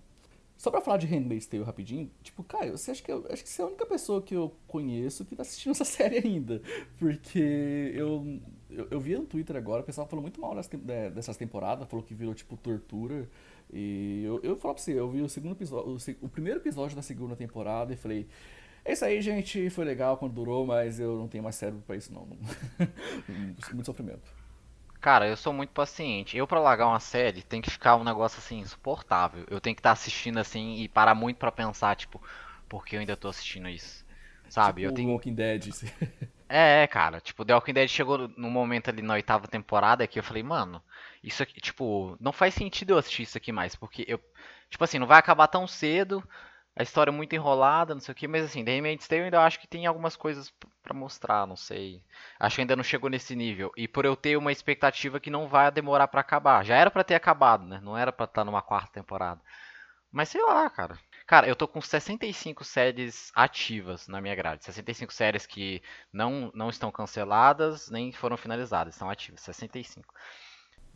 [0.62, 3.48] só pra falar de Handmaid's Tale rapidinho, tipo, Caio, você acha que eu, acho que
[3.48, 6.62] você é a única pessoa que eu conheço que tá assistindo essa série ainda.
[7.00, 8.40] Porque eu,
[8.70, 10.76] eu, eu vi no Twitter agora, o pessoal falou muito mal dessa,
[11.10, 13.28] dessas temporadas, falou que virou, tipo, tortura.
[13.72, 16.94] E eu, eu falo pra você, eu vi o segundo episódio, o, o primeiro episódio
[16.94, 18.28] da segunda temporada e falei.
[18.84, 19.68] É isso aí, gente.
[19.68, 22.24] Foi legal quando durou, mas eu não tenho mais cérebro para isso, não.
[23.74, 24.41] Muito sofrimento.
[25.02, 26.36] Cara, eu sou muito paciente.
[26.36, 29.44] Eu, pra largar uma série, tem que ficar um negócio assim, insuportável.
[29.50, 32.22] Eu tenho que estar tá assistindo assim e parar muito para pensar, tipo,
[32.68, 34.06] por que eu ainda tô assistindo isso?
[34.48, 34.82] Sabe?
[34.82, 35.10] Tipo eu tenho.
[35.10, 35.70] Walking Dead.
[36.54, 40.22] É, cara, tipo, The Walking Dead chegou num momento ali na oitava temporada que eu
[40.22, 40.82] falei, mano,
[41.24, 44.20] isso aqui, tipo, não faz sentido eu assistir isso aqui mais, porque eu,
[44.68, 46.22] tipo assim, não vai acabar tão cedo,
[46.74, 49.24] a história é muito enrolada, não sei o que, mas assim, The Handmaid's Tale eu
[49.26, 50.52] ainda acho que tem algumas coisas
[50.82, 52.02] para mostrar, não sei.
[52.40, 53.70] Acho que ainda não chegou nesse nível.
[53.76, 56.64] E por eu ter uma expectativa que não vai demorar para acabar.
[56.64, 57.78] Já era para ter acabado, né?
[57.82, 59.40] Não era para estar tá numa quarta temporada.
[60.10, 60.98] Mas sei lá, cara.
[61.26, 64.64] Cara, eu tô com 65 séries ativas na minha grade.
[64.64, 69.42] 65 séries que não, não estão canceladas, nem foram finalizadas, estão ativas.
[69.42, 70.12] 65.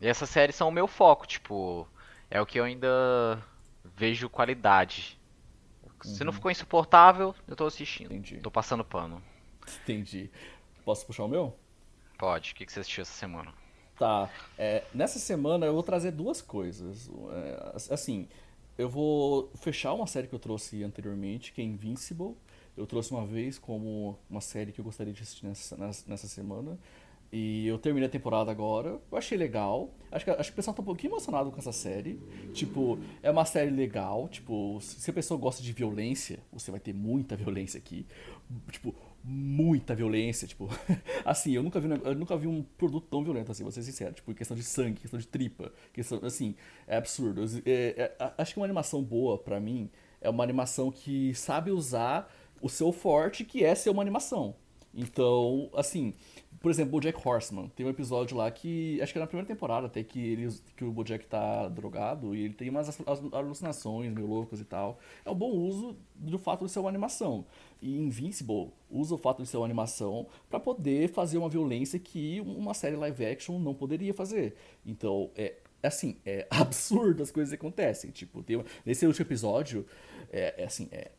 [0.01, 1.87] E essas séries são o meu foco, tipo,
[2.29, 3.41] é o que eu ainda
[3.83, 5.16] vejo qualidade
[6.03, 6.33] se não uhum.
[6.33, 8.13] ficou insuportável, eu tô assistindo.
[8.13, 8.37] Entendi.
[8.37, 9.21] Tô passando pano.
[9.83, 10.29] Entendi.
[10.85, 11.55] Posso puxar o meu?
[12.17, 12.51] Pode.
[12.51, 13.53] O que você assistiu essa semana?
[13.97, 14.29] Tá.
[14.57, 17.09] É, nessa semana eu vou trazer duas coisas.
[17.31, 18.27] É, assim,
[18.77, 22.35] eu vou fechar uma série que eu trouxe anteriormente, que é Invincible.
[22.75, 26.77] Eu trouxe uma vez como uma série que eu gostaria de assistir nessa, nessa semana.
[27.31, 28.99] E eu terminei a temporada agora.
[29.11, 29.93] Eu achei legal.
[30.11, 32.19] Acho que, acho que o pessoal tá um pouquinho emocionado com essa série.
[32.53, 34.29] Tipo, é uma série legal.
[34.29, 38.05] Tipo, se a pessoa gosta de violência, você vai ter muita violência aqui.
[38.71, 40.47] Tipo, muita violência.
[40.47, 40.69] Tipo,
[41.25, 44.13] assim, eu nunca vi, eu nunca vi um produto tão violento assim, vou ser sincero.
[44.13, 45.73] Tipo, questão de sangue, questão de tripa.
[45.91, 46.55] Questão, assim,
[46.87, 47.43] é absurdo.
[47.65, 49.89] É, é, acho que uma animação boa, para mim,
[50.21, 54.55] é uma animação que sabe usar o seu forte, que é ser uma animação.
[54.97, 56.11] Então, assim,
[56.59, 57.69] por exemplo, Bojack Horseman.
[57.69, 60.83] Tem um episódio lá que, acho que é na primeira temporada até, que, ele, que
[60.83, 62.99] o Bojack tá drogado e ele tem umas
[63.31, 64.99] alucinações meio loucas e tal.
[65.23, 67.45] É um bom uso do fato de ser uma animação.
[67.79, 72.41] E Invincible usa o fato de ser uma animação para poder fazer uma violência que
[72.41, 74.55] uma série live action não poderia fazer.
[74.83, 78.09] Então, é assim, é absurdo as coisas que acontecem.
[78.09, 79.85] Tipo, tem, nesse último episódio,
[80.31, 81.11] é, é assim, é,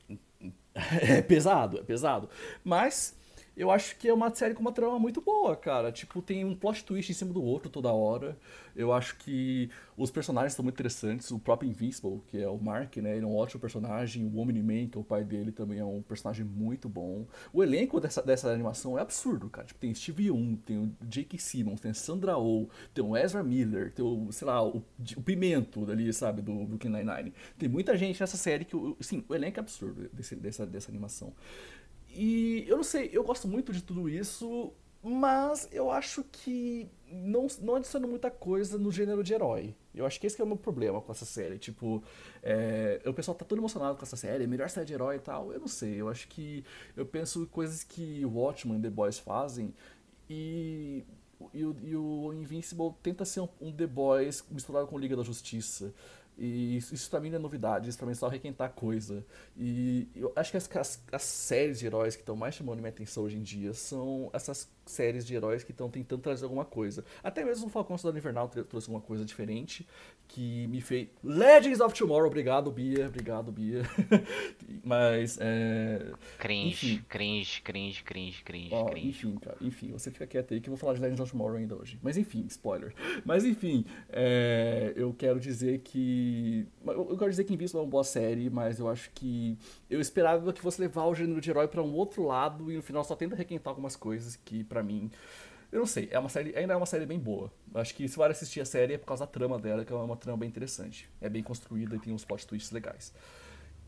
[0.74, 2.28] é pesado, é pesado.
[2.64, 3.16] Mas
[3.58, 5.90] eu acho que é uma série com uma trama muito boa, cara.
[5.90, 8.38] Tipo, tem um plot twist em cima do outro toda hora.
[8.76, 11.32] Eu acho que os personagens são muito interessantes.
[11.32, 13.16] O próprio Invincible, que é o Mark, né?
[13.16, 14.24] Ele é um ótimo personagem.
[14.24, 17.26] O Omni-Man, que é o pai dele, também é um personagem muito bom.
[17.52, 19.66] O elenco dessa, dessa animação é absurdo, cara.
[19.66, 23.92] Tipo, tem Steve Young, tem o Jake Simmons, tem Sandra Oh, tem o Ezra Miller,
[23.92, 24.84] tem o, sei lá, o,
[25.16, 27.34] o Pimento dali, sabe, do Brooklyn Nine-Nine.
[27.58, 31.32] Tem muita gente nessa série que, sim, o elenco é absurdo desse, dessa, dessa animação.
[32.20, 37.46] E eu não sei, eu gosto muito de tudo isso, Mas eu acho que não,
[37.60, 39.76] não adiciona muita coisa no gênero de herói.
[39.94, 41.58] Eu acho que esse que é o meu problema com essa série.
[41.58, 42.02] Tipo,
[42.42, 45.20] é, o pessoal tá todo emocionado com essa série, é melhor série de herói e
[45.20, 45.52] tal.
[45.52, 46.64] Eu não sei, eu acho que.
[46.96, 49.72] Eu penso coisas que Watchmen e The Boys fazem
[50.28, 51.04] e.
[51.54, 55.22] E o, e o Invincible tenta ser um, um The Boys misturado com Liga da
[55.22, 55.94] Justiça.
[56.38, 59.26] E isso, isso pra mim não é novidade, isso pra mim é só requentar coisa.
[59.56, 62.90] E eu acho que as, as, as séries de heróis que estão mais chamando minha
[62.90, 67.04] atenção hoje em dia são essas séries de heróis que estão tentando trazer alguma coisa.
[67.22, 69.86] Até mesmo o Falcão Soldado Invernal trouxe alguma coisa diferente
[70.28, 71.08] que me fez.
[71.24, 73.82] Legends of Tomorrow, obrigado, Bia, obrigado, Bia.
[74.84, 75.38] Mas.
[75.40, 76.12] É...
[76.38, 77.04] Cringe, enfim.
[77.08, 79.08] cringe, cringe, cringe, cringe, oh, cringe.
[79.08, 81.56] Enfim, cara, enfim, você fica quieto aí que eu vou falar de Legends of Tomorrow
[81.56, 81.98] ainda hoje.
[82.02, 82.94] Mas enfim, spoiler.
[83.24, 84.92] Mas enfim, é...
[84.94, 86.66] eu quero dizer que.
[86.86, 89.56] Eu quero dizer que Invincible é uma boa série, mas eu acho que.
[89.88, 92.82] Eu esperava que fosse levar o gênero de herói para um outro lado e no
[92.82, 95.10] final só tenta requentar algumas coisas que, para mim
[95.70, 97.52] eu não sei, é uma série, ainda é uma série bem boa.
[97.74, 99.96] Acho que se vai assistir a série é por causa da trama dela, que é
[99.96, 101.08] uma trama bem interessante.
[101.20, 103.12] É bem construída e tem uns plot twists legais.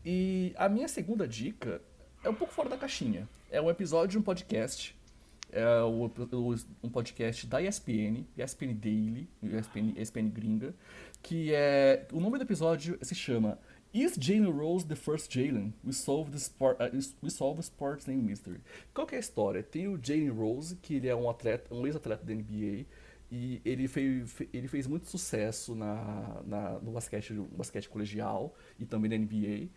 [0.05, 1.81] E a minha segunda dica
[2.23, 3.27] é um pouco fora da caixinha.
[3.49, 4.95] É um episódio de um podcast.
[5.51, 10.73] É um podcast da ESPN, ESPN Daily, ESPN, ESPN Gringa,
[11.21, 12.07] que é.
[12.13, 13.59] O nome do episódio se chama
[13.93, 15.73] Is Jalen Rose the first Jalen?
[15.83, 16.89] We solve the sport, uh,
[17.21, 18.61] we solve sports name mystery.
[18.93, 19.61] Qual que é a história?
[19.61, 22.85] Tem o Jalen Rose, que ele é um atleta, um ex-atleta da NBA,
[23.29, 28.85] e ele fez, ele fez muito sucesso na, na, no basquete, no basquete colegial e
[28.85, 29.67] também na NBA.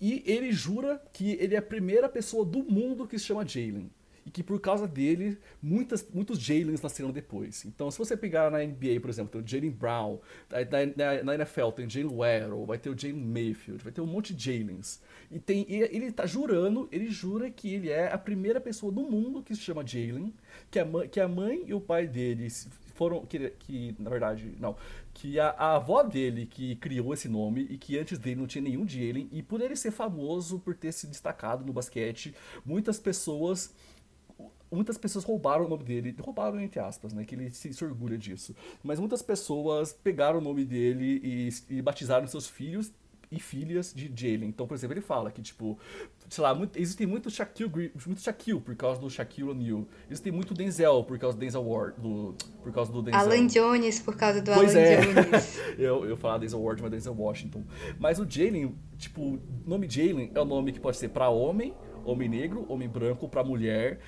[0.00, 3.90] E ele jura que ele é a primeira pessoa do mundo que se chama Jalen
[4.26, 7.64] e que por causa dele, muitas, muitos Jalens nasceram depois.
[7.64, 10.18] Então, se você pegar na NBA, por exemplo, tem o Jalen Brown,
[10.50, 14.06] na, na, NFL tem o Jalen Waddle, vai ter o Jalen Mayfield, vai ter um
[14.06, 15.00] monte de Jalens.
[15.30, 19.44] E tem, ele tá jurando, ele jura que ele é a primeira pessoa do mundo
[19.44, 20.34] que se chama Jalen,
[20.72, 22.48] que a, que a mãe e o pai dele
[22.96, 24.74] foram, que, que na verdade, não,
[25.14, 28.62] que a, a, avó dele que criou esse nome e que antes dele não tinha
[28.62, 33.72] nenhum Jalen, e por ele ser famoso, por ter se destacado no basquete, muitas pessoas
[34.70, 38.18] muitas pessoas roubaram o nome dele, roubaram entre aspas, né, que ele se, se orgulha
[38.18, 38.54] disso.
[38.82, 42.92] Mas muitas pessoas pegaram o nome dele e, e batizaram seus filhos
[43.30, 44.48] e filhas de Jalen.
[44.48, 45.78] Então, por exemplo, ele fala que, tipo,
[46.28, 49.86] sei lá, muito, existem muito Shaquille, muito Shaquille por causa do Shaquille O'Neal.
[50.08, 53.20] Existem muito Denzel por causa do Denzel Ward, do, por causa do Denzel.
[53.20, 55.00] Alan Jones por causa do pois Alan é.
[55.00, 55.58] Jones.
[55.78, 57.64] eu, eu falar Denzel Ward, mas Denzel Washington.
[57.98, 61.28] Mas o Jalen, tipo, o nome Jalen é o um nome que pode ser para
[61.28, 63.98] homem, homem negro, homem branco, para mulher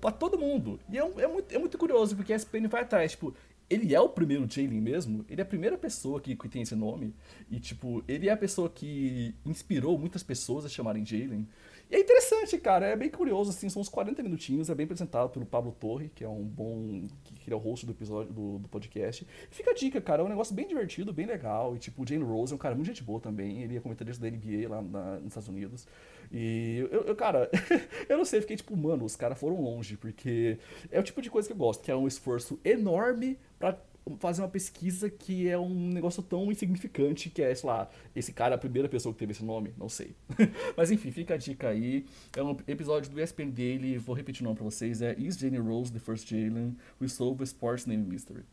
[0.00, 0.80] pra todo mundo.
[0.90, 3.34] E é, é, muito, é muito curioso, porque a SPN vai atrás, tipo,
[3.68, 6.74] ele é o primeiro Jalen mesmo, ele é a primeira pessoa que, que tem esse
[6.74, 7.14] nome,
[7.48, 11.46] e tipo, ele é a pessoa que inspirou muitas pessoas a chamarem Jalen.
[11.90, 15.28] E é interessante, cara, é bem curioso, assim, são uns 40 minutinhos, é bem apresentado
[15.30, 17.08] pelo Pablo Torre, que é um bom.
[17.40, 19.26] que é o host do episódio do, do podcast.
[19.50, 21.74] E fica a dica, cara, é um negócio bem divertido, bem legal.
[21.74, 24.22] E tipo, o Jane Rose é um cara muito gente boa também, ele é comentarista
[24.22, 25.88] da NBA lá na, nos Estados Unidos.
[26.30, 27.50] E eu, eu cara,
[28.08, 30.58] eu não sei, fiquei tipo, mano, os caras foram longe, porque
[30.92, 33.76] é o tipo de coisa que eu gosto, que é um esforço enorme para
[34.18, 38.54] fazer uma pesquisa que é um negócio tão insignificante que é, sei lá, esse cara
[38.54, 40.14] é a primeira pessoa que teve esse nome, não sei.
[40.76, 42.06] Mas enfim, fica a dica aí.
[42.36, 45.58] É um episódio do ESPN Daily, vou repetir o nome pra vocês, é Is Jane
[45.58, 46.76] Rose the First Jalen?
[47.00, 48.44] We Solve a Sports Name Mystery.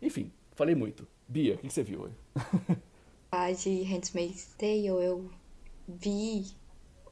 [0.00, 1.06] Enfim, falei muito.
[1.28, 2.76] Bia, o que, que você viu aí?
[3.30, 5.30] A de Handmaid's Tale eu
[5.86, 6.46] vi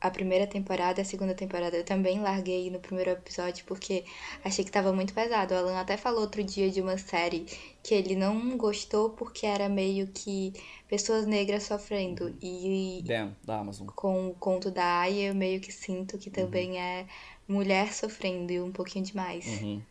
[0.07, 4.05] a primeira temporada a segunda temporada eu também larguei no primeiro episódio porque
[4.45, 5.55] achei que tava muito pesado.
[5.55, 7.47] O Alan até falou outro dia de uma série
[7.83, 10.53] que ele não gostou porque era meio que
[10.89, 12.35] pessoas negras sofrendo.
[12.41, 13.87] E Damn, da Amazon.
[13.89, 16.79] com o conto da Aya eu meio que sinto que também uhum.
[16.79, 17.07] é
[17.49, 19.47] mulher sofrendo e um pouquinho demais.
[19.47, 19.83] Uhum.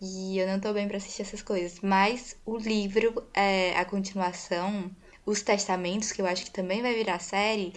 [0.00, 1.80] E eu não tô bem para assistir essas coisas.
[1.80, 4.90] Mas o livro, é, a continuação,
[5.24, 7.72] os testamentos, que eu acho que também vai virar série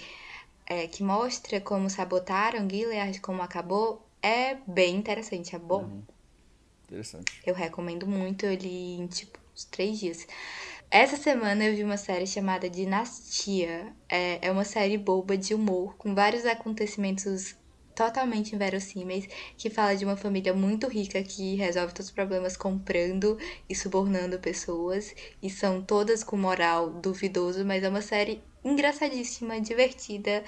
[0.70, 5.84] é, que mostra como sabotaram Gilead, como acabou, é bem interessante, é bom.
[5.84, 6.04] Uhum.
[6.86, 7.42] Interessante.
[7.46, 10.28] Eu recomendo muito, eu li em tipo uns três dias.
[10.92, 13.94] Essa semana eu vi uma série chamada Dinastia.
[14.08, 17.56] É, é uma série boba de humor, com vários acontecimentos
[18.00, 19.28] totalmente inverossímeis,
[19.58, 23.38] que fala de uma família muito rica que resolve todos os problemas comprando
[23.68, 30.42] e subornando pessoas, e são todas com moral duvidoso, mas é uma série engraçadíssima, divertida,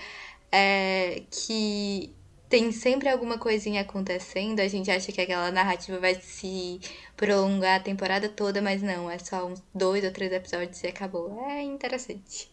[0.49, 2.15] é, que
[2.47, 4.61] tem sempre alguma coisinha acontecendo.
[4.61, 6.79] A gente acha que aquela narrativa vai se
[7.17, 11.37] prolongar a temporada toda, mas não, é só uns dois ou três episódios e acabou.
[11.49, 12.50] É interessante.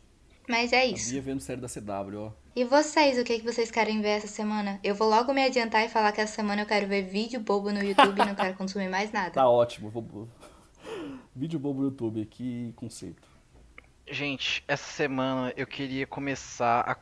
[0.49, 1.11] Mas é isso.
[1.11, 2.33] Bia vendo série da CW, ó.
[2.57, 4.81] E vocês, o que, que vocês querem ver essa semana?
[4.83, 7.71] Eu vou logo me adiantar e falar que essa semana eu quero ver vídeo bobo
[7.71, 9.31] no YouTube e não quero consumir mais nada.
[9.39, 9.91] Tá ótimo.
[9.91, 10.29] Vou...
[11.37, 13.29] Vídeo bobo no YouTube, que conceito.
[14.11, 16.97] Gente, essa semana eu queria começar a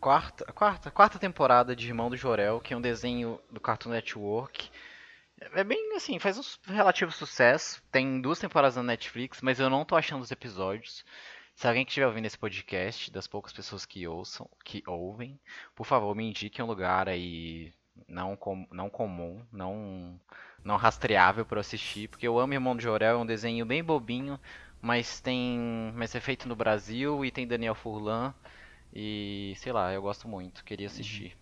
[0.00, 3.60] quarta, a quarta, a quarta temporada de Irmão do Jorel, que é um desenho do
[3.60, 4.70] Cartoon Network.
[5.54, 7.82] É bem assim, faz um relativo sucesso.
[7.90, 11.04] Tem duas temporadas na Netflix, mas eu não tô achando os episódios.
[11.54, 15.38] Se alguém que estiver ouvindo esse podcast, das poucas pessoas que ouçam, que ouvem,
[15.74, 17.72] por favor, me indique um lugar aí
[18.08, 20.20] não, com, não comum, não
[20.64, 24.38] não rastreável para assistir, porque eu amo Irmão do Jorel, é um desenho bem bobinho,
[24.80, 25.58] mas tem,
[25.96, 28.32] mas é feito no Brasil e tem Daniel Furlan
[28.94, 31.36] e sei lá, eu gosto muito, queria assistir.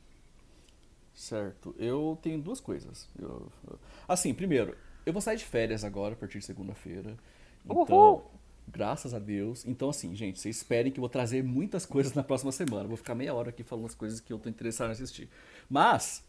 [1.15, 1.75] Certo.
[1.79, 3.09] Eu tenho duas coisas.
[3.19, 7.17] Eu- eu- Assim, primeiro, eu vou sair de férias agora, a partir de segunda-feira.
[7.65, 8.40] Então, Uhul!
[8.71, 9.65] Graças a Deus.
[9.67, 12.89] Então, assim, gente, vocês esperem que eu vou trazer muitas coisas na próxima semana.
[12.89, 15.29] Vou ficar meia hora aqui falando as coisas que eu tô interessado em assistir.
[15.69, 16.25] Mas,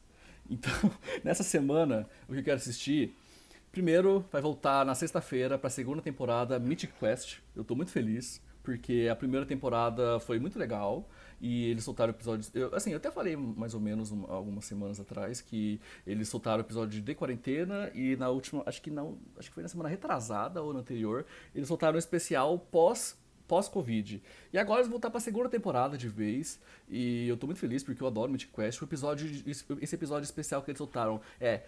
[0.49, 0.71] então,
[1.23, 3.15] nessa semana, o que eu quero assistir.
[3.71, 7.37] Primeiro, vai voltar na sexta-feira pra segunda temporada Mythic Quest.
[7.55, 11.07] Eu tô muito feliz, porque a primeira temporada foi muito legal
[11.41, 12.51] e eles soltaram episódios.
[12.53, 16.61] Eu, assim, eu até falei mais ou menos um- algumas semanas atrás que eles soltaram
[16.61, 20.61] episódio de quarentena e na última, acho que não, acho que foi na semana retrasada
[20.61, 21.25] ou na anterior,
[21.55, 24.23] eles soltaram um especial pós pós-Covid.
[24.53, 26.57] E agora eles voltar pra segunda temporada de vez.
[26.87, 28.81] E eu tô muito feliz porque eu adoro Mythic Quest.
[28.81, 29.27] O episódio,
[29.81, 31.63] esse episódio especial que eles soltaram é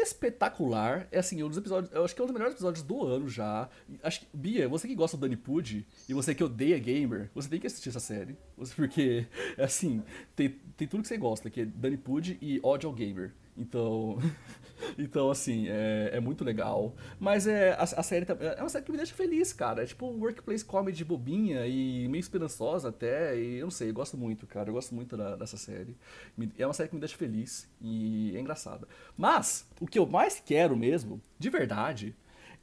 [0.00, 1.06] espetacular.
[1.10, 1.92] É assim, um dos episódios.
[1.92, 3.68] Eu acho que é um dos melhores episódios do ano já.
[4.02, 7.48] Acho que, Bia, você que gosta do Danny Pudi e você que odeia gamer, você
[7.48, 8.36] tem que assistir essa série.
[8.76, 9.26] Porque,
[9.56, 10.02] é assim,
[10.34, 13.32] tem, tem tudo que você gosta, que é Danny Pudi e ódio ao gamer.
[13.56, 14.18] Então,
[14.98, 16.94] então assim, é, é muito legal.
[17.20, 19.82] Mas é, a, a série também- é uma série que me deixa feliz, cara.
[19.82, 23.38] É tipo um workplace comedy bobinha e meio esperançosa até.
[23.38, 24.70] E eu não sei, eu gosto muito, cara.
[24.70, 25.96] Eu gosto muito da- dessa série.
[26.58, 28.86] É uma série que me deixa feliz e é engraçada.
[29.16, 32.16] Mas, o que eu mais quero mesmo, de verdade,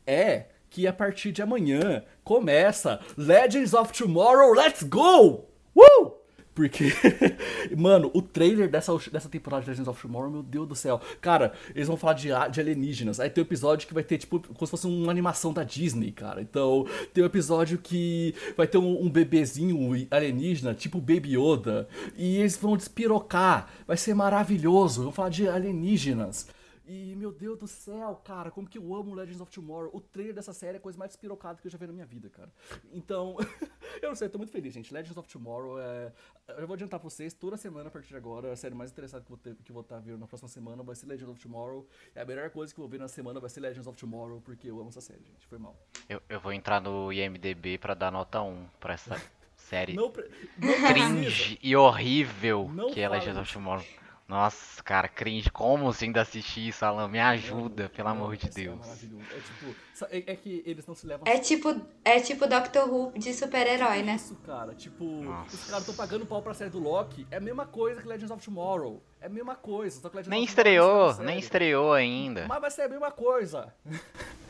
[0.05, 5.45] é que a partir de amanhã começa Legends of Tomorrow, let's go!
[5.75, 6.18] Uh!
[6.59, 6.91] Porque,
[7.77, 10.99] mano, o trailer dessa, dessa temporada de Legends of Tomorrow, meu Deus do céu.
[11.21, 13.17] Cara, eles vão falar de, de alienígenas.
[13.17, 16.11] Aí tem um episódio que vai ter, tipo, como se fosse uma animação da Disney,
[16.11, 16.41] cara.
[16.41, 21.87] Então, tem um episódio que vai ter um, um bebezinho alienígena, tipo Baby Yoda.
[22.17, 23.69] E eles vão despirocar.
[23.87, 25.03] Vai ser maravilhoso.
[25.03, 26.45] Vão falar de alienígenas.
[26.91, 29.91] E, meu Deus do céu, cara, como que eu amo Legends of Tomorrow.
[29.93, 32.05] O trailer dessa série é a coisa mais despirocada que eu já vi na minha
[32.05, 32.51] vida, cara.
[32.91, 33.35] Então,
[34.01, 34.91] eu não sei, eu tô muito feliz, gente.
[34.91, 36.11] Legends of Tomorrow é.
[36.57, 39.23] Eu vou adiantar pra vocês, toda semana a partir de agora, a série mais interessada
[39.23, 41.29] que eu vou, ter, que eu vou estar vendo na próxima semana vai ser Legends
[41.29, 41.87] of Tomorrow.
[42.15, 44.41] E a melhor coisa que eu vou ver na semana vai ser Legends of Tomorrow,
[44.41, 45.45] porque eu amo essa série, gente.
[45.45, 45.75] Foi mal.
[46.09, 49.15] Eu, eu vou entrar no IMDB pra dar nota 1 pra essa
[49.55, 50.27] série Não, pre-
[50.57, 53.53] não cringe e horrível Não que é Legends of.
[53.53, 53.85] Tomorrow.
[54.29, 55.49] Nossa, cara, cringe.
[55.49, 57.07] Como você ainda assistir isso, Alan?
[57.07, 58.77] Me ajuda, pelo Não, amor de É, Deus.
[58.79, 59.25] maravilhoso.
[59.31, 59.75] é tipo,
[60.11, 64.03] é, é que eles não se levam É tipo, é tipo Doctor Who de super-herói,
[64.03, 64.13] né?
[64.13, 64.75] Isso, cara.
[64.75, 65.55] Tipo, Nossa.
[65.55, 67.25] os caras estão pagando pau pra série do Loki.
[67.31, 69.01] É a mesma coisa que Legends of Tomorrow.
[69.19, 69.99] É a mesma coisa.
[69.99, 72.45] Só que Legends Nem of Tomorrow estreou, nem estreou ainda.
[72.47, 73.73] Mas vai ser a mesma coisa.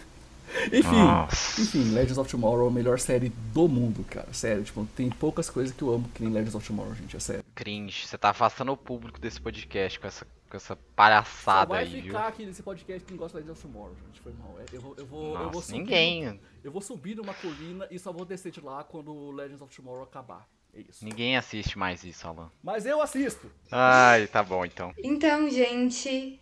[0.74, 1.62] enfim, Nossa.
[1.62, 4.32] enfim, Legends of Tomorrow é a melhor série do mundo, cara.
[4.34, 7.16] Sério, tipo, tem poucas coisas que eu amo que nem Legends of Tomorrow, gente.
[7.16, 7.44] É sério.
[7.56, 8.08] Cringe.
[8.08, 11.90] Você tá afastando o público desse podcast com essa, com essa Só palhaçada vai aí,
[11.90, 12.04] viu?
[12.04, 14.22] ficar aqui nesse podcast quem gosta de Legends of Tomorrow, gente.
[14.22, 14.56] Foi mal.
[14.60, 16.40] É, Eu vou, eu vou, eu vou Nossa, subir ninguém.
[16.64, 20.04] Eu vou subir numa colina e só vou descer de lá quando Legends of Tomorrow
[20.04, 20.48] acabar.
[20.74, 21.04] É isso.
[21.04, 22.52] Ninguém assiste mais isso, Alan.
[22.62, 23.50] Mas eu assisto.
[23.72, 24.94] Ai, tá bom então.
[25.04, 26.40] Então, gente,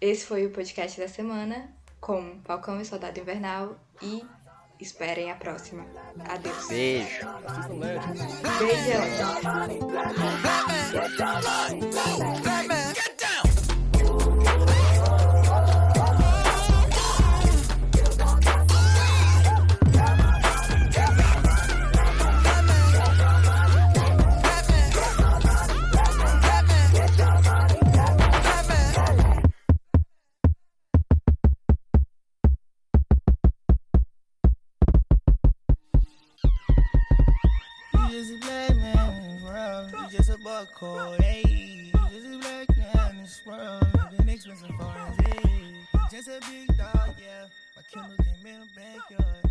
[0.00, 1.74] esse foi o podcast da semana
[2.06, 4.24] com Falcão e Soldado Invernal e
[4.78, 5.84] esperem a próxima.
[6.28, 6.68] Adeus.
[6.68, 7.26] Beijo.
[11.98, 12.45] Assistam
[40.76, 41.18] cold.
[41.18, 44.70] This is black now this world, living expensive
[46.10, 47.46] Just a big dog, yeah.
[47.74, 49.46] My Kindle came in the backyard.